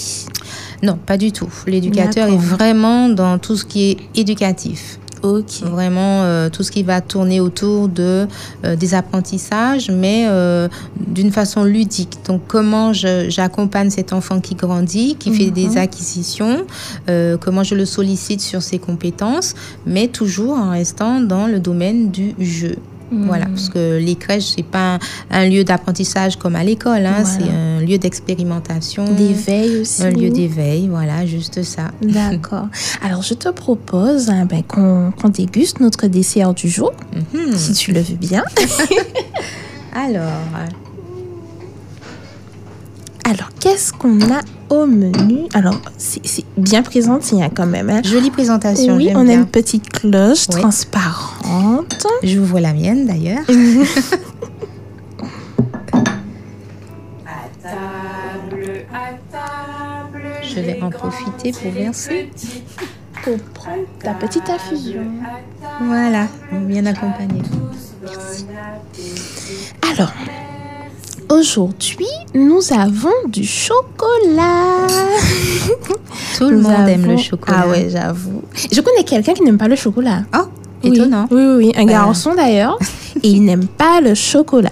Non, 0.83 0.97
pas 1.05 1.17
du 1.17 1.33
tout. 1.33 1.49
L'éducateur 1.67 2.29
est 2.29 2.37
vraiment 2.37 3.09
dans 3.09 3.39
tout 3.39 3.57
ce 3.57 3.65
qui 3.65 3.91
est 3.91 3.97
éducatif. 4.15 4.99
Ok. 5.23 5.61
Vraiment 5.63 6.23
euh, 6.23 6.49
tout 6.51 6.63
ce 6.65 6.73
qui 6.73 6.83
va 6.83 7.01
tourner 7.01 7.41
autour 7.41 7.89
de 7.89 8.27
euh, 8.65 8.77
des 8.77 8.95
apprentissages, 8.95 9.91
mais 9.91 10.27
euh, 10.29 10.69
d'une 11.07 11.31
façon 11.31 11.63
ludique. 11.65 12.19
Donc 12.27 12.43
comment 12.49 12.93
je- 12.93 13.27
j'accompagne 13.29 13.91
cet 13.91 14.13
enfant 14.13 14.41
qui 14.41 14.55
grandit, 14.55 15.17
qui 15.19 15.33
fait 15.33 15.47
Mhm. 15.47 15.51
des 15.53 15.77
acquisitions, 15.77 16.65
euh, 17.09 17.37
comment 17.39 17.63
je 17.63 17.75
le 17.77 17.85
sollicite 17.85 18.41
sur 18.41 18.63
ses 18.63 18.79
compétences, 18.79 19.55
mais 19.87 20.09
toujours 20.09 20.55
en 20.59 20.71
restant 20.71 21.21
dans 21.21 21.47
le 21.47 21.61
domaine 21.61 22.11
du 22.11 22.35
jeu. 22.41 22.77
Voilà, 23.13 23.47
parce 23.47 23.69
que 23.69 23.99
les 23.99 24.15
crèches, 24.17 24.55
c'est 24.57 24.63
pas 24.65 24.99
un, 25.31 25.49
lieu 25.49 25.65
d'apprentissage 25.65 26.37
comme 26.37 26.57
à 26.57 26.65
l'école, 26.65 27.05
hein, 27.07 27.23
Voilà. 27.23 27.25
c'est 27.25 27.51
un 27.55 27.81
lieu 27.81 27.99
d'expérimentation, 27.99 29.05
D'éveil 29.05 29.81
aussi. 29.83 30.03
un 30.03 30.11
lieu 30.11 30.31
d'éveil, 30.31 30.89
voilà, 30.89 31.27
juste 31.27 31.63
ça. 31.63 31.91
D'accord. 32.03 32.69
Alors, 33.03 33.23
je 33.23 33.35
te 33.35 33.49
propose 33.51 34.31
hein, 34.31 34.47
ben, 34.47 34.63
qu'on 34.63 35.13
qu'on 35.21 35.29
déguste 35.29 35.81
notre 35.81 36.07
dessert 36.07 36.55
du 36.55 36.69
jour, 36.69 36.93
Mhm. 37.35 37.57
si 37.57 37.73
tu 37.75 37.93
le 37.93 38.01
veux 38.01 38.17
bien. 38.17 38.45
Alors, 39.95 40.23
Alors, 43.25 43.51
qu'est-ce 43.61 43.93
qu'on 43.93 44.21
a 44.33 44.41
au 44.69 44.87
menu? 44.87 45.47
Alors, 45.55 45.81
c'est 45.97 46.23
bien 46.57 46.83
présenté 46.83 47.43
hein, 47.43 47.51
quand 47.55 47.67
même. 47.67 47.89
hein. 47.91 48.01
jolie 48.03 48.31
présentation, 48.31 48.97
Oui, 48.97 49.11
on 49.15 49.29
a 49.29 49.33
une 49.33 49.47
petite 49.47 49.89
cloche 49.91 50.47
Oui. 50.53 50.61
transparente. 50.61 52.07
J'ouvre 52.23 52.59
la 52.59 52.73
mienne 52.73 53.07
d'ailleurs. 53.07 53.45
Je 60.43 60.61
vais 60.61 60.83
en 60.83 60.91
profiter 60.91 61.53
pour 61.53 61.71
verser. 61.73 62.31
Pour 63.23 63.39
prendre 63.55 63.85
ta 64.03 64.15
petite 64.15 64.49
infusion. 64.51 65.05
Voilà, 65.81 66.27
bien 66.53 66.85
accompagné. 66.87 67.43
Alors, 69.93 70.13
aujourd'hui, 71.39 72.07
nous 72.35 72.61
avons 72.73 73.11
du 73.29 73.45
chocolat. 73.45 74.87
Tout 76.39 76.49
le 76.51 76.57
Nous 76.57 76.63
monde 76.63 76.89
aime 76.89 77.07
le 77.07 77.17
chocolat. 77.17 77.63
Ah 77.65 77.69
ouais, 77.69 77.89
j'avoue. 77.91 78.43
Je 78.71 78.81
connais 78.81 79.05
quelqu'un 79.05 79.33
qui 79.35 79.43
n'aime 79.43 79.59
pas 79.59 79.69
le 79.69 79.77
chocolat. 79.77 80.23
Oh, 80.35 80.45
Oui. 80.85 80.91
étonnant. 80.97 81.27
Oui, 81.31 81.43
oui, 81.45 81.55
oui. 81.67 81.73
Un 81.77 81.85
Bah. 81.87 81.93
garçon 81.93 82.35
d'ailleurs. 82.35 82.79
et 83.23 83.29
il 83.29 83.45
n'aime 83.45 83.67
pas 83.67 84.01
le 84.01 84.15
chocolat. 84.15 84.71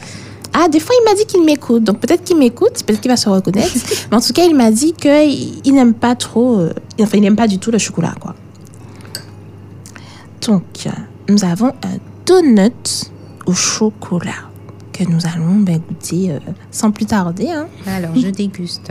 Ah, 0.53 0.69
des 0.69 0.81
fois, 0.81 0.95
il 1.01 1.05
m'a 1.05 1.15
dit 1.15 1.25
qu'il 1.27 1.45
m'écoute. 1.45 1.85
Donc, 1.85 2.01
peut-être 2.01 2.25
qu'il 2.25 2.37
m'écoute, 2.37 2.83
peut-être 2.85 3.01
qu'il 3.01 3.11
va 3.11 3.17
se 3.17 3.29
reconnaître. 3.29 3.73
Mais 4.11 4.17
en 4.17 4.21
tout 4.21 4.33
cas, 4.33 4.45
il 4.45 4.55
m'a 4.57 4.71
dit 4.71 4.93
qu'il 4.93 5.61
il 5.65 5.75
n'aime 5.75 5.95
pas 5.95 6.15
trop. 6.17 6.59
euh, 6.59 6.73
enfin, 7.01 7.17
il 7.19 7.21
n'aime 7.23 7.37
pas 7.37 7.47
du 7.47 7.59
tout 7.59 7.71
le 7.71 7.79
chocolat, 7.79 8.15
quoi. 8.21 8.35
Donc, 10.47 10.65
euh, 10.87 10.91
nous 11.29 11.45
avons 11.45 11.69
un 11.69 11.99
donut 12.27 13.11
au 13.47 13.53
chocolat 13.53 14.50
que 15.05 15.11
nous 15.11 15.27
allons 15.27 15.57
ben, 15.61 15.79
goûter 15.79 16.33
euh, 16.33 16.39
sans 16.71 16.91
plus 16.91 17.07
tarder. 17.07 17.49
Hein. 17.51 17.67
Alors, 17.87 18.15
je 18.17 18.29
déguste. 18.29 18.91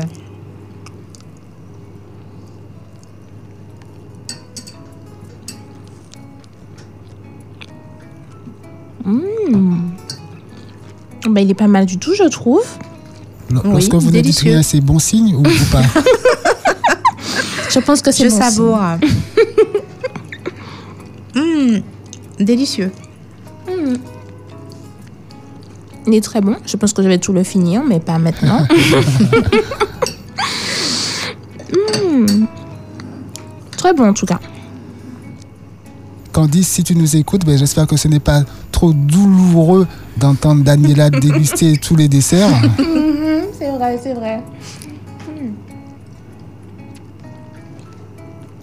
Ben, 11.29 11.41
il 11.41 11.51
est 11.51 11.55
pas 11.55 11.67
mal 11.67 11.85
du 11.85 11.97
tout, 11.97 12.13
je 12.15 12.23
trouve. 12.23 12.63
L- 13.51 13.57
Oui, 13.65 13.71
Lorsque 13.71 13.93
vous 13.95 14.11
délicieux. 14.11 14.51
rien, 14.51 14.63
c'est 14.63 14.81
bon 14.81 14.99
signe 14.99 15.35
ou, 15.35 15.39
ou 15.41 15.65
pas? 15.71 15.81
Je 17.69 17.77
pense 17.79 18.01
que 18.01 18.11
c'est 18.11 18.23
Je 18.23 18.29
bon 18.29 18.35
signe. 18.35 18.43
savoure. 18.49 18.79
Hum, 21.35 21.81
délicieux. 22.39 22.91
Il 26.09 26.15
est 26.15 26.21
très 26.21 26.41
bon. 26.41 26.55
Je 26.65 26.75
pense 26.75 26.91
que 26.91 27.03
je 27.03 27.07
vais 27.07 27.19
tout 27.19 27.33
le 27.33 27.43
finir, 27.43 27.83
mais 27.87 27.99
pas 27.99 28.17
maintenant. 28.17 28.65
Mm. 31.71 32.45
Très 33.77 33.93
bon 33.93 34.09
en 34.09 34.13
tout 34.13 34.25
cas. 34.25 34.39
Candice, 36.31 36.67
si 36.67 36.83
tu 36.83 36.95
nous 36.95 37.15
écoutes, 37.15 37.45
ben, 37.45 37.57
j'espère 37.57 37.85
que 37.85 37.95
ce 37.95 38.07
n'est 38.07 38.19
pas 38.19 38.41
trop 38.71 38.91
douloureux 38.91 39.85
d'entendre 40.17 40.63
Daniela 40.63 41.11
déguster 41.11 41.77
tous 41.81 41.95
les 41.95 42.07
desserts. 42.07 42.49
Mhm, 42.49 43.43
c'est 43.57 43.69
vrai, 43.69 43.99
c'est 44.01 44.13
vrai. 44.15 44.41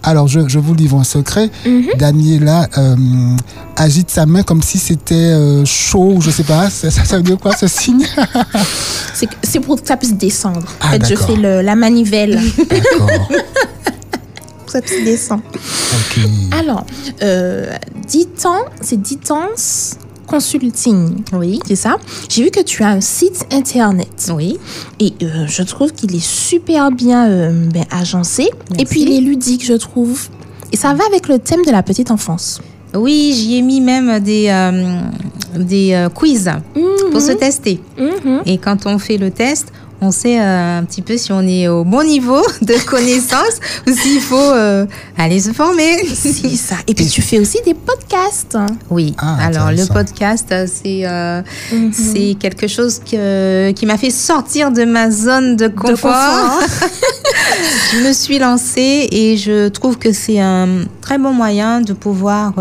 Alors, 0.07 0.27
je, 0.29 0.47
je 0.47 0.57
vous 0.57 0.73
livre 0.73 0.97
un 0.97 1.03
secret. 1.03 1.49
Mhm. 1.65 1.87
Daniela 1.97 2.69
euh, 2.77 2.95
agite 3.75 4.09
sa 4.09 4.25
main 4.25 4.41
comme 4.41 4.61
si 4.61 4.77
c'était 4.77 5.15
euh, 5.15 5.65
chaud, 5.65 6.13
ou 6.15 6.21
je 6.21 6.31
sais 6.31 6.43
pas. 6.43 6.69
Ça, 6.69 6.89
veut 7.17 7.23
dire 7.23 7.37
quoi 7.37 7.53
ce 7.57 7.67
signe? 7.67 8.05
C'est 9.43 9.59
pour 9.59 9.81
que 9.81 9.85
ça 9.87 9.97
puisse 9.97 10.13
descendre. 10.13 10.63
Ah, 10.79 10.87
en 10.87 10.91
fait, 10.91 11.05
je 11.09 11.15
fais 11.15 11.35
le- 11.35 11.61
la 11.61 11.75
manivelle 11.75 12.39
D'accord. 12.69 13.09
pour 13.27 14.65
que 14.67 14.71
ça 14.71 14.81
puisse 14.81 15.03
descendre. 15.03 15.43
Alors, 16.57 16.85
euh, 17.23 17.73
Ditans, 18.07 18.63
c'est 18.79 19.01
Ditans 19.01 19.49
Consulting. 20.27 21.23
Oui. 21.33 21.59
C'est 21.65 21.75
ça 21.75 21.97
J'ai 22.29 22.43
vu 22.43 22.51
que 22.51 22.61
tu 22.61 22.83
as 22.83 22.89
un 22.89 23.01
site 23.01 23.45
internet. 23.51 24.31
Oui. 24.35 24.57
Et 24.99 25.13
euh, 25.23 25.47
je 25.47 25.63
trouve 25.63 25.93
qu'il 25.93 26.13
est 26.15 26.25
super 26.25 26.91
bien 26.91 27.29
euh, 27.29 27.69
ben, 27.73 27.85
agencé. 27.89 28.49
Merci. 28.69 28.83
Et 28.83 28.85
puis 28.85 29.01
il 29.01 29.13
est 29.13 29.21
ludique, 29.21 29.65
je 29.65 29.73
trouve. 29.73 30.27
Et 30.71 30.77
ça 30.77 30.93
va 30.93 31.05
avec 31.05 31.27
le 31.27 31.39
thème 31.39 31.63
de 31.65 31.71
la 31.71 31.81
petite 31.81 32.11
enfance. 32.11 32.61
Oui, 32.93 33.33
j'y 33.35 33.57
ai 33.57 33.61
mis 33.61 33.81
même 33.81 34.19
des, 34.19 34.47
euh, 34.49 35.01
des 35.57 35.93
euh, 35.93 36.09
quiz 36.09 36.51
pour 37.11 37.21
se 37.21 37.31
tester. 37.31 37.79
Mhm. 37.97 38.41
Et 38.45 38.57
quand 38.57 38.85
on 38.85 38.97
fait 38.97 39.17
le 39.17 39.31
test, 39.31 39.71
on 40.01 40.11
sait 40.11 40.39
euh, 40.39 40.79
un 40.79 40.83
petit 40.83 41.01
peu 41.01 41.17
si 41.17 41.31
on 41.31 41.41
est 41.41 41.67
au 41.67 41.83
bon 41.83 42.03
niveau 42.03 42.41
de 42.61 42.73
connaissance 42.85 43.59
ou 43.87 43.91
s'il 43.91 44.21
faut 44.21 44.35
euh, 44.35 44.85
aller 45.17 45.39
se 45.39 45.51
former. 45.53 46.05
C'est 46.13 46.31
ça. 46.55 46.75
Et 46.87 46.93
puis 46.93 47.07
tu 47.07 47.21
fais 47.21 47.39
aussi 47.39 47.57
des 47.65 47.73
podcasts. 47.73 48.57
Oui, 48.89 49.15
Ah, 49.17 49.37
alors 49.41 49.71
le 49.71 49.85
podcast, 49.91 50.47
euh, 50.51 50.67
c'est 50.71 51.01
euh, 51.05 51.41
Mhm. 51.71 51.91
c'est 51.93 52.35
quelque 52.39 52.67
chose 52.67 52.99
que, 52.99 53.71
qui 53.71 53.85
m'a 53.85 53.97
fait 53.97 54.11
sortir 54.11 54.71
de 54.71 54.83
ma 54.85 55.09
zone 55.11 55.55
de 55.55 55.67
confort. 55.67 56.11
confort. 56.13 56.61
je 57.93 58.07
me 58.07 58.13
suis 58.13 58.39
lancée 58.39 59.07
et 59.11 59.37
je 59.37 59.67
trouve 59.69 59.97
que 59.97 60.11
c'est 60.13 60.39
un 60.39 60.85
très 61.01 61.17
bon 61.17 61.31
moyen 61.33 61.81
de 61.81 61.93
pouvoir 61.93 62.53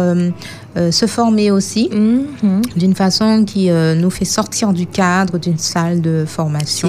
euh, 0.77 0.81
euh, 0.89 0.91
se 0.91 1.07
former 1.07 1.51
aussi 1.51 1.89
Mhm. 1.93 2.63
d'une 2.77 2.95
façon 2.95 3.45
qui 3.45 3.71
euh, 3.71 3.95
nous 3.95 4.11
fait 4.11 4.25
sortir 4.25 4.73
du 4.73 4.87
cadre 4.87 5.39
d'une 5.39 5.59
salle 5.59 6.01
de 6.01 6.25
formation. 6.27 6.89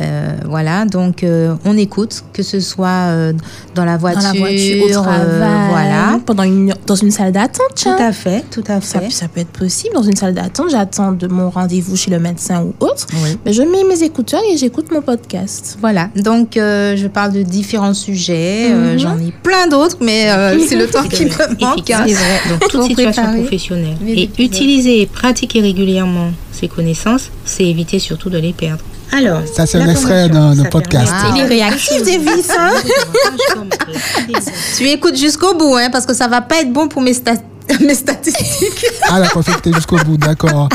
Euh, 0.00 0.32
voilà, 0.46 0.84
donc 0.86 1.22
euh, 1.22 1.54
on 1.64 1.76
écoute, 1.76 2.24
que 2.32 2.42
ce 2.42 2.58
soit 2.60 2.88
euh, 2.88 3.32
dans 3.74 3.84
la 3.84 3.96
voiture, 3.96 4.22
Dans 4.22 4.32
la 4.32 4.38
voiture, 4.38 4.84
au 4.84 4.88
euh, 4.88 4.92
travail, 4.92 5.68
voilà. 5.70 6.20
pendant 6.26 6.42
une, 6.42 6.74
dans 6.86 6.94
une 6.96 7.10
salle 7.10 7.32
d'attente. 7.32 7.60
Tout 7.70 7.74
tiens. 7.76 7.96
à 7.98 8.12
fait, 8.12 8.44
tout 8.50 8.64
à 8.66 8.80
fait. 8.80 9.10
ça 9.10 9.28
peut 9.28 9.40
être 9.40 9.52
possible 9.52 9.94
dans 9.94 10.02
une 10.02 10.16
salle 10.16 10.34
d'attente. 10.34 10.70
J'attends 10.70 11.12
de 11.12 11.26
mon 11.28 11.48
rendez-vous 11.50 11.96
chez 11.96 12.10
le 12.10 12.18
médecin 12.18 12.62
ou 12.62 12.74
autre. 12.84 13.06
Oui. 13.22 13.38
Mais 13.46 13.52
je 13.52 13.62
mets 13.62 13.84
mes 13.84 14.02
écouteurs 14.02 14.42
et 14.52 14.56
j'écoute 14.56 14.90
mon 14.90 15.00
podcast. 15.02 15.76
Voilà, 15.80 16.08
donc 16.16 16.56
euh, 16.56 16.96
je 16.96 17.06
parle 17.06 17.32
de 17.32 17.42
différents 17.42 17.94
sujets, 17.94 18.70
euh, 18.70 18.92
Mhm. 18.94 18.98
j'en 18.98 19.18
ai 19.18 19.32
plein 19.42 19.66
d'autres, 19.68 19.98
mais 20.00 20.30
euh, 20.30 20.58
c'est 20.66 20.76
le 20.76 20.86
temps 20.88 21.04
qui 21.04 21.24
me 21.26 21.30
manque. 21.60 21.90
hein. 21.90 22.04
Effectivement. 22.06 22.20
Donc, 22.50 22.60
toute 22.70 22.82
situation 22.84 23.22
préparer 23.22 23.40
professionnelle. 23.42 23.96
Et 24.06 24.28
utiliser 24.38 25.02
et 25.02 25.06
pratiquer 25.06 25.60
régulièrement 25.60 26.30
ces 26.52 26.68
connaissances, 26.68 27.30
c'est 27.44 27.64
éviter 27.64 27.98
surtout 27.98 28.30
de 28.30 28.38
les 28.38 28.52
perdre. 28.52 28.82
Alors, 29.12 29.40
Ça, 29.54 29.66
c'est 29.66 29.78
un 29.80 29.88
extrait 29.88 30.28
d'un- 30.28 30.54
podcast. 30.70 31.12
Il 31.34 31.40
est 31.42 31.44
réactif, 31.46 32.02
Davis, 32.02 32.48
hein. 32.58 32.72
Tu 34.76 34.88
écoutes 34.88 35.16
jusqu'au 35.16 35.54
bout, 35.54 35.76
hein, 35.76 35.88
parce 35.92 36.06
que 36.06 36.14
ça 36.14 36.26
va 36.28 36.40
pas 36.40 36.60
être 36.60 36.72
bon 36.72 36.88
pour 36.88 37.02
mes, 37.02 37.12
stat- 37.14 37.34
mes 37.80 37.94
statistiques. 37.94 38.86
Ah, 39.08 39.20
d'accord, 39.20 39.42
faut 39.44 39.72
jusqu'au 39.72 39.96
bout, 39.98 40.16
d'accord. 40.16 40.68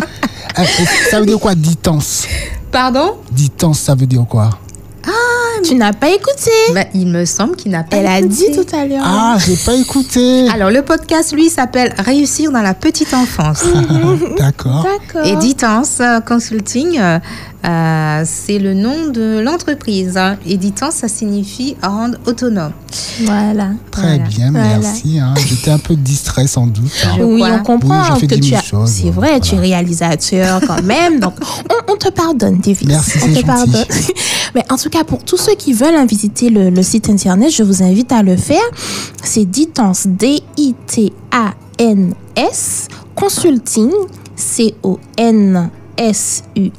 Eh, 0.58 0.86
Ça 1.10 1.20
veut 1.20 1.26
dire 1.26 1.40
quoi, 1.40 1.56
ditance 1.56 2.26
Pardon? 2.72 3.18
Ditance, 3.32 3.80
ça 3.80 3.96
veut 3.96 4.08
dire 4.08 4.26
quoi? 4.30 4.50
Tu 5.62 5.76
n'as 5.76 5.92
pas 5.92 6.08
écouté. 6.08 6.52
Bah, 6.74 6.86
Il 6.94 7.08
me 7.08 7.26
semble 7.26 7.58
qu'il 7.58 7.72
n'a 7.74 7.84
pas 7.84 7.98
Elle 7.98 8.08
a 8.08 8.22
dit 8.22 8.46
écouté. 8.46 8.66
tout 8.66 8.76
à 8.78 8.86
l'heure. 8.86 9.04
Ah, 9.04 9.38
j'ai 9.46 9.58
pas 9.58 9.74
écouté. 9.74 10.48
Alors, 10.50 10.70
le 10.72 10.84
podcast, 10.84 11.34
lui, 11.34 11.50
s'appelle 11.50 11.94
Réussir 12.00 12.50
dans 12.54 12.62
la 12.62 12.74
petite 12.74 13.14
enfance. 13.14 13.64
D'accord. 14.38 14.86
D'accord. 14.86 15.28
Et 15.28 15.36
Ditance 15.36 15.98
euh, 16.00 16.22
Consulting, 16.22 16.98
euh, 17.66 18.24
c'est 18.26 18.58
le 18.60 18.74
nom 18.74 19.08
de 19.10 19.40
l'entreprise. 19.40 20.16
hein. 20.18 20.38
Et 20.46 20.58
Ditance, 20.58 20.96
ça 20.96 21.08
signifie 21.08 21.76
rendre 21.82 22.18
autonome. 22.26 22.72
Voilà. 23.26 23.70
Très 23.92 24.02
Voilà. 24.18 24.24
bien, 24.24 24.52
Voilà. 24.52 24.78
merci. 24.80 25.20
hein. 25.20 25.34
J'étais 25.46 25.72
un 25.72 25.78
peu 25.78 25.96
distrait 25.96 26.48
sans 26.48 26.68
doute. 26.68 26.92
hein. 27.06 27.18
Oui, 27.22 27.44
on 27.46 27.60
comprend 27.64 28.14
Oui, 28.16 28.28
que 28.28 28.36
tu 28.36 28.56
as. 28.56 28.62
choses, 28.62 28.90
C'est 28.90 29.10
vrai, 29.12 29.40
tu 29.42 29.50
es 29.56 29.58
voilà. 29.58 29.62
réalisateur 29.78 30.62
quand 30.66 30.82
même. 30.84 31.20
Donc, 31.20 31.34
on, 31.70 31.94
on 31.94 31.98
te 31.98 32.10
pardonne, 32.10 32.60
Davis. 32.60 32.88
Merci, 32.88 33.18
on 33.22 33.34
c'est 33.34 33.42
te 33.42 33.46
pardonne. 33.46 33.86
Mais 34.56 34.64
en 34.72 34.78
tout 34.78 34.90
cas, 34.90 35.04
pour 35.04 35.24
tous 35.24 35.38
ceux 35.38 35.56
qui 35.56 35.74
veulent 35.74 36.08
visiter 36.08 36.50
le, 36.50 36.70
le 36.70 36.82
site 36.84 37.10
internet, 37.10 37.52
je 37.54 37.62
vous 37.64 37.84
invite 37.84 38.12
à 38.12 38.24
le 38.24 38.36
faire. 38.38 38.64
C'est 39.24 39.46
Ditans, 39.46 39.92
D-I-T-A-N-S, 41.40 42.88
Consulting, 43.16 43.92
C-O-N-S-U-L-T-I-N-G. 46.00 46.70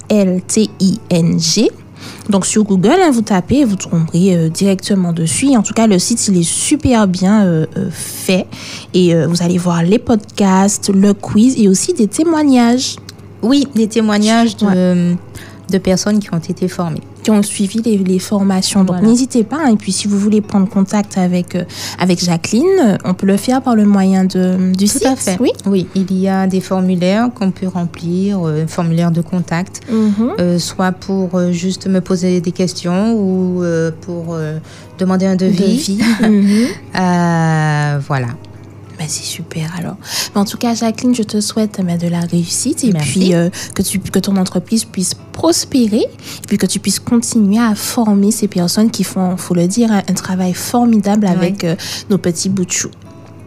Donc 2.29 2.47
sur 2.47 2.65
Google, 2.65 2.97
hein, 3.03 3.11
vous 3.11 3.21
tapez, 3.21 3.65
vous 3.65 3.77
tomberez 3.77 4.35
euh, 4.35 4.49
directement 4.49 5.13
dessus. 5.13 5.55
En 5.57 5.63
tout 5.63 5.75
cas, 5.75 5.87
le 5.87 5.99
site, 5.99 6.27
il 6.29 6.39
est 6.39 6.49
super 6.49 7.07
bien 7.07 7.45
euh, 7.45 7.67
euh, 7.77 7.91
fait. 7.91 8.47
Et 8.95 9.15
euh, 9.15 9.27
vous 9.27 9.43
allez 9.43 9.59
voir 9.59 9.83
les 9.83 9.99
podcasts, 9.99 10.91
le 10.95 11.13
quiz 11.13 11.61
et 11.61 11.69
aussi 11.69 11.93
des 11.93 12.07
témoignages 12.09 12.97
Oui, 13.43 13.69
des 13.75 13.89
témoignages 13.89 14.57
de, 14.57 15.15
de 15.71 15.79
personnes 15.79 16.21
qui 16.21 16.33
ont 16.33 16.39
été 16.39 16.69
formées. 16.69 17.03
Qui 17.23 17.31
ont 17.31 17.43
suivi 17.43 17.81
les, 17.83 17.99
les 17.99 18.19
formations. 18.19 18.81
Donc 18.81 18.97
Voilà. 18.97 19.07
n'hésitez 19.09 19.45
pas. 19.45 19.59
hein. 19.65 19.73
Et 19.73 19.77
puis 19.77 19.93
si 19.93 20.09
vous 20.09 20.19
voulez 20.19 20.41
prendre 20.41 20.69
contact 20.69 21.19
avec, 21.19 21.55
euh, 21.55 21.65
avec 21.99 22.23
Jacqueline, 22.25 22.65
euh, 22.85 22.97
on 23.05 23.15
peut 23.15 23.27
le 23.27 23.37
faire 23.37 23.61
par 23.63 23.75
le 23.77 23.85
moyen 23.85 24.25
de, 24.25 24.73
du 24.73 24.87
Tout 24.87 24.93
site. 24.99 25.07
à 25.07 25.17
fait. 25.17 25.37
Oui. 25.41 25.51
Oui, 25.67 25.87
il 25.95 26.13
y 26.19 26.29
a 26.29 26.47
des 26.47 26.61
formulaires 26.61 27.29
qu'on 27.35 27.51
peut 27.51 27.69
remplir, 27.69 28.41
euh, 28.47 28.67
formulaires 28.67 29.11
de 29.11 29.21
contact, 29.21 29.81
Mhm. 29.91 30.33
euh, 30.39 30.59
soit 30.59 30.93
pour 30.93 31.29
juste 31.53 31.87
me 31.87 32.01
poser 32.01 32.41
des 32.41 32.53
questions 32.53 33.15
ou 33.15 33.63
pour 34.03 34.37
demander 34.99 35.27
un 35.27 35.37
devis. 35.37 35.59
Devis. 35.59 35.99
Mhm. 36.23 38.01
Voilà. 38.07 38.29
Ben, 39.01 39.09
c'est 39.09 39.25
super 39.25 39.75
alors. 39.79 39.97
Mais 40.35 40.41
en 40.43 40.45
tout 40.45 40.59
cas, 40.59 40.75
Jacqueline, 40.75 41.15
je 41.15 41.23
te 41.23 41.41
souhaite 41.41 41.81
ben, 41.83 41.97
de 41.97 42.07
la 42.07 42.21
réussite 42.21 42.85
et 42.85 42.93
Merci. 42.93 43.19
puis 43.19 43.35
euh, 43.35 43.49
que, 43.75 43.81
tu, 43.81 43.99
que 43.99 44.19
ton 44.19 44.37
entreprise 44.37 44.85
puisse 44.85 45.15
prospérer 45.33 46.03
et 46.03 46.47
puis 46.47 46.59
que 46.59 46.67
tu 46.67 46.81
puisses 46.81 46.99
continuer 47.01 47.59
à 47.59 47.75
former 47.75 48.31
ces 48.31 48.47
personnes 48.47 48.91
qui 48.91 49.03
font, 49.05 49.39
faut 49.39 49.55
le 49.55 49.67
dire, 49.67 49.91
un, 49.91 50.01
un 50.07 50.13
travail 50.13 50.53
formidable 50.53 51.27
avec 51.27 51.65
euh, 51.65 51.77
nos 52.11 52.19
petits 52.19 52.51
bouts 52.51 52.67
de 52.67 52.73
chou. 52.73 52.91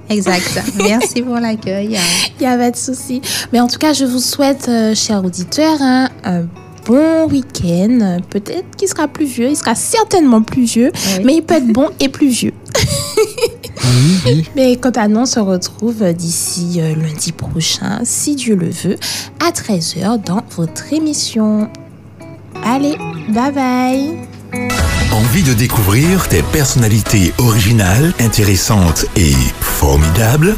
Exact. 0.10 0.64
Merci 0.78 1.22
pour 1.22 1.36
l'accueil. 1.36 2.00
Il 2.40 2.42
n'y 2.48 2.52
a 2.52 2.58
pas 2.58 2.72
de 2.72 2.76
souci. 2.76 3.22
Mais 3.54 3.60
en 3.60 3.68
tout 3.68 3.78
cas, 3.78 3.94
je 3.94 4.06
vous 4.06 4.20
souhaite, 4.20 4.66
euh, 4.70 4.96
chers 4.96 5.24
auditeurs, 5.24 5.78
hein, 5.82 6.10
un 6.24 6.42
bon 6.86 7.28
week-end. 7.30 8.18
Peut-être 8.30 8.76
qu'il 8.76 8.88
sera 8.90 9.08
pluvieux, 9.08 9.50
il 9.50 9.56
sera 9.56 9.76
certainement 9.76 10.42
pluvieux, 10.42 10.92
Oui. 11.20 11.24
mais 11.24 11.36
il 11.36 11.42
peut 11.44 11.54
être 11.56 11.72
bon 11.72 11.90
et 12.00 12.10
pluvieux. 12.10 12.54
Oui, 13.84 14.20
oui. 14.26 14.50
Mais 14.56 14.76
quant 14.78 14.92
à 14.92 15.08
nous, 15.08 15.22
on 15.22 15.26
se 15.26 15.40
retrouve 15.40 16.04
d'ici 16.14 16.80
euh, 16.80 16.96
lundi 16.96 17.32
prochain, 17.32 18.00
si 18.04 18.36
Dieu 18.36 18.56
le 18.56 18.70
veut, 18.70 18.98
à 19.46 19.52
13h 19.52 20.24
dans 20.24 20.44
votre 20.56 20.94
émission. 20.94 21.70
Allez, 22.64 22.98
bye 23.30 23.52
bye 23.52 24.18
Envie 25.12 25.44
de 25.44 25.54
découvrir 25.54 26.28
des 26.30 26.42
personnalités 26.44 27.34
originales, 27.38 28.14
intéressantes 28.20 29.06
et 29.16 29.34
formidables? 29.60 30.56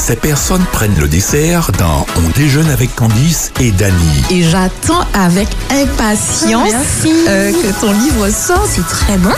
Ces 0.00 0.16
personnes 0.16 0.64
prennent 0.72 0.98
le 0.98 1.06
dessert 1.08 1.70
dans 1.78 2.06
On 2.16 2.28
déjeune 2.30 2.68
avec 2.70 2.94
Candice 2.96 3.52
et 3.60 3.70
Dany. 3.70 4.24
Et 4.30 4.42
j'attends 4.42 5.04
avec 5.14 5.46
impatience 5.70 6.70
Merci. 6.72 7.14
euh, 7.28 7.52
que 7.52 7.80
ton 7.80 7.92
livre 7.92 8.28
sorte. 8.30 8.68
C'est 8.74 8.86
très 8.86 9.18
bon. 9.18 9.30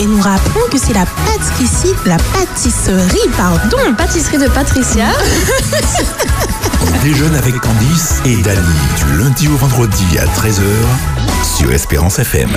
Et 0.00 0.06
nous 0.06 0.20
rappelons 0.20 0.66
que 0.72 0.78
c'est 0.78 0.94
la 0.94 1.04
pâtisserie, 1.04 1.94
la 2.06 2.16
pâtisserie, 2.16 3.28
pardon, 3.36 3.76
Pâtisserie 3.96 4.38
de 4.38 4.48
Patricia. 4.48 5.04
On 6.82 7.04
déjeune 7.04 7.34
avec 7.36 7.60
Candice 7.60 8.14
et 8.24 8.36
Dany 8.36 8.58
du 8.96 9.18
lundi 9.18 9.48
au 9.48 9.56
vendredi 9.56 10.18
à 10.18 10.24
13h 10.24 10.62
sur 11.58 11.70
Espérance 11.72 12.18
FM. 12.18 12.50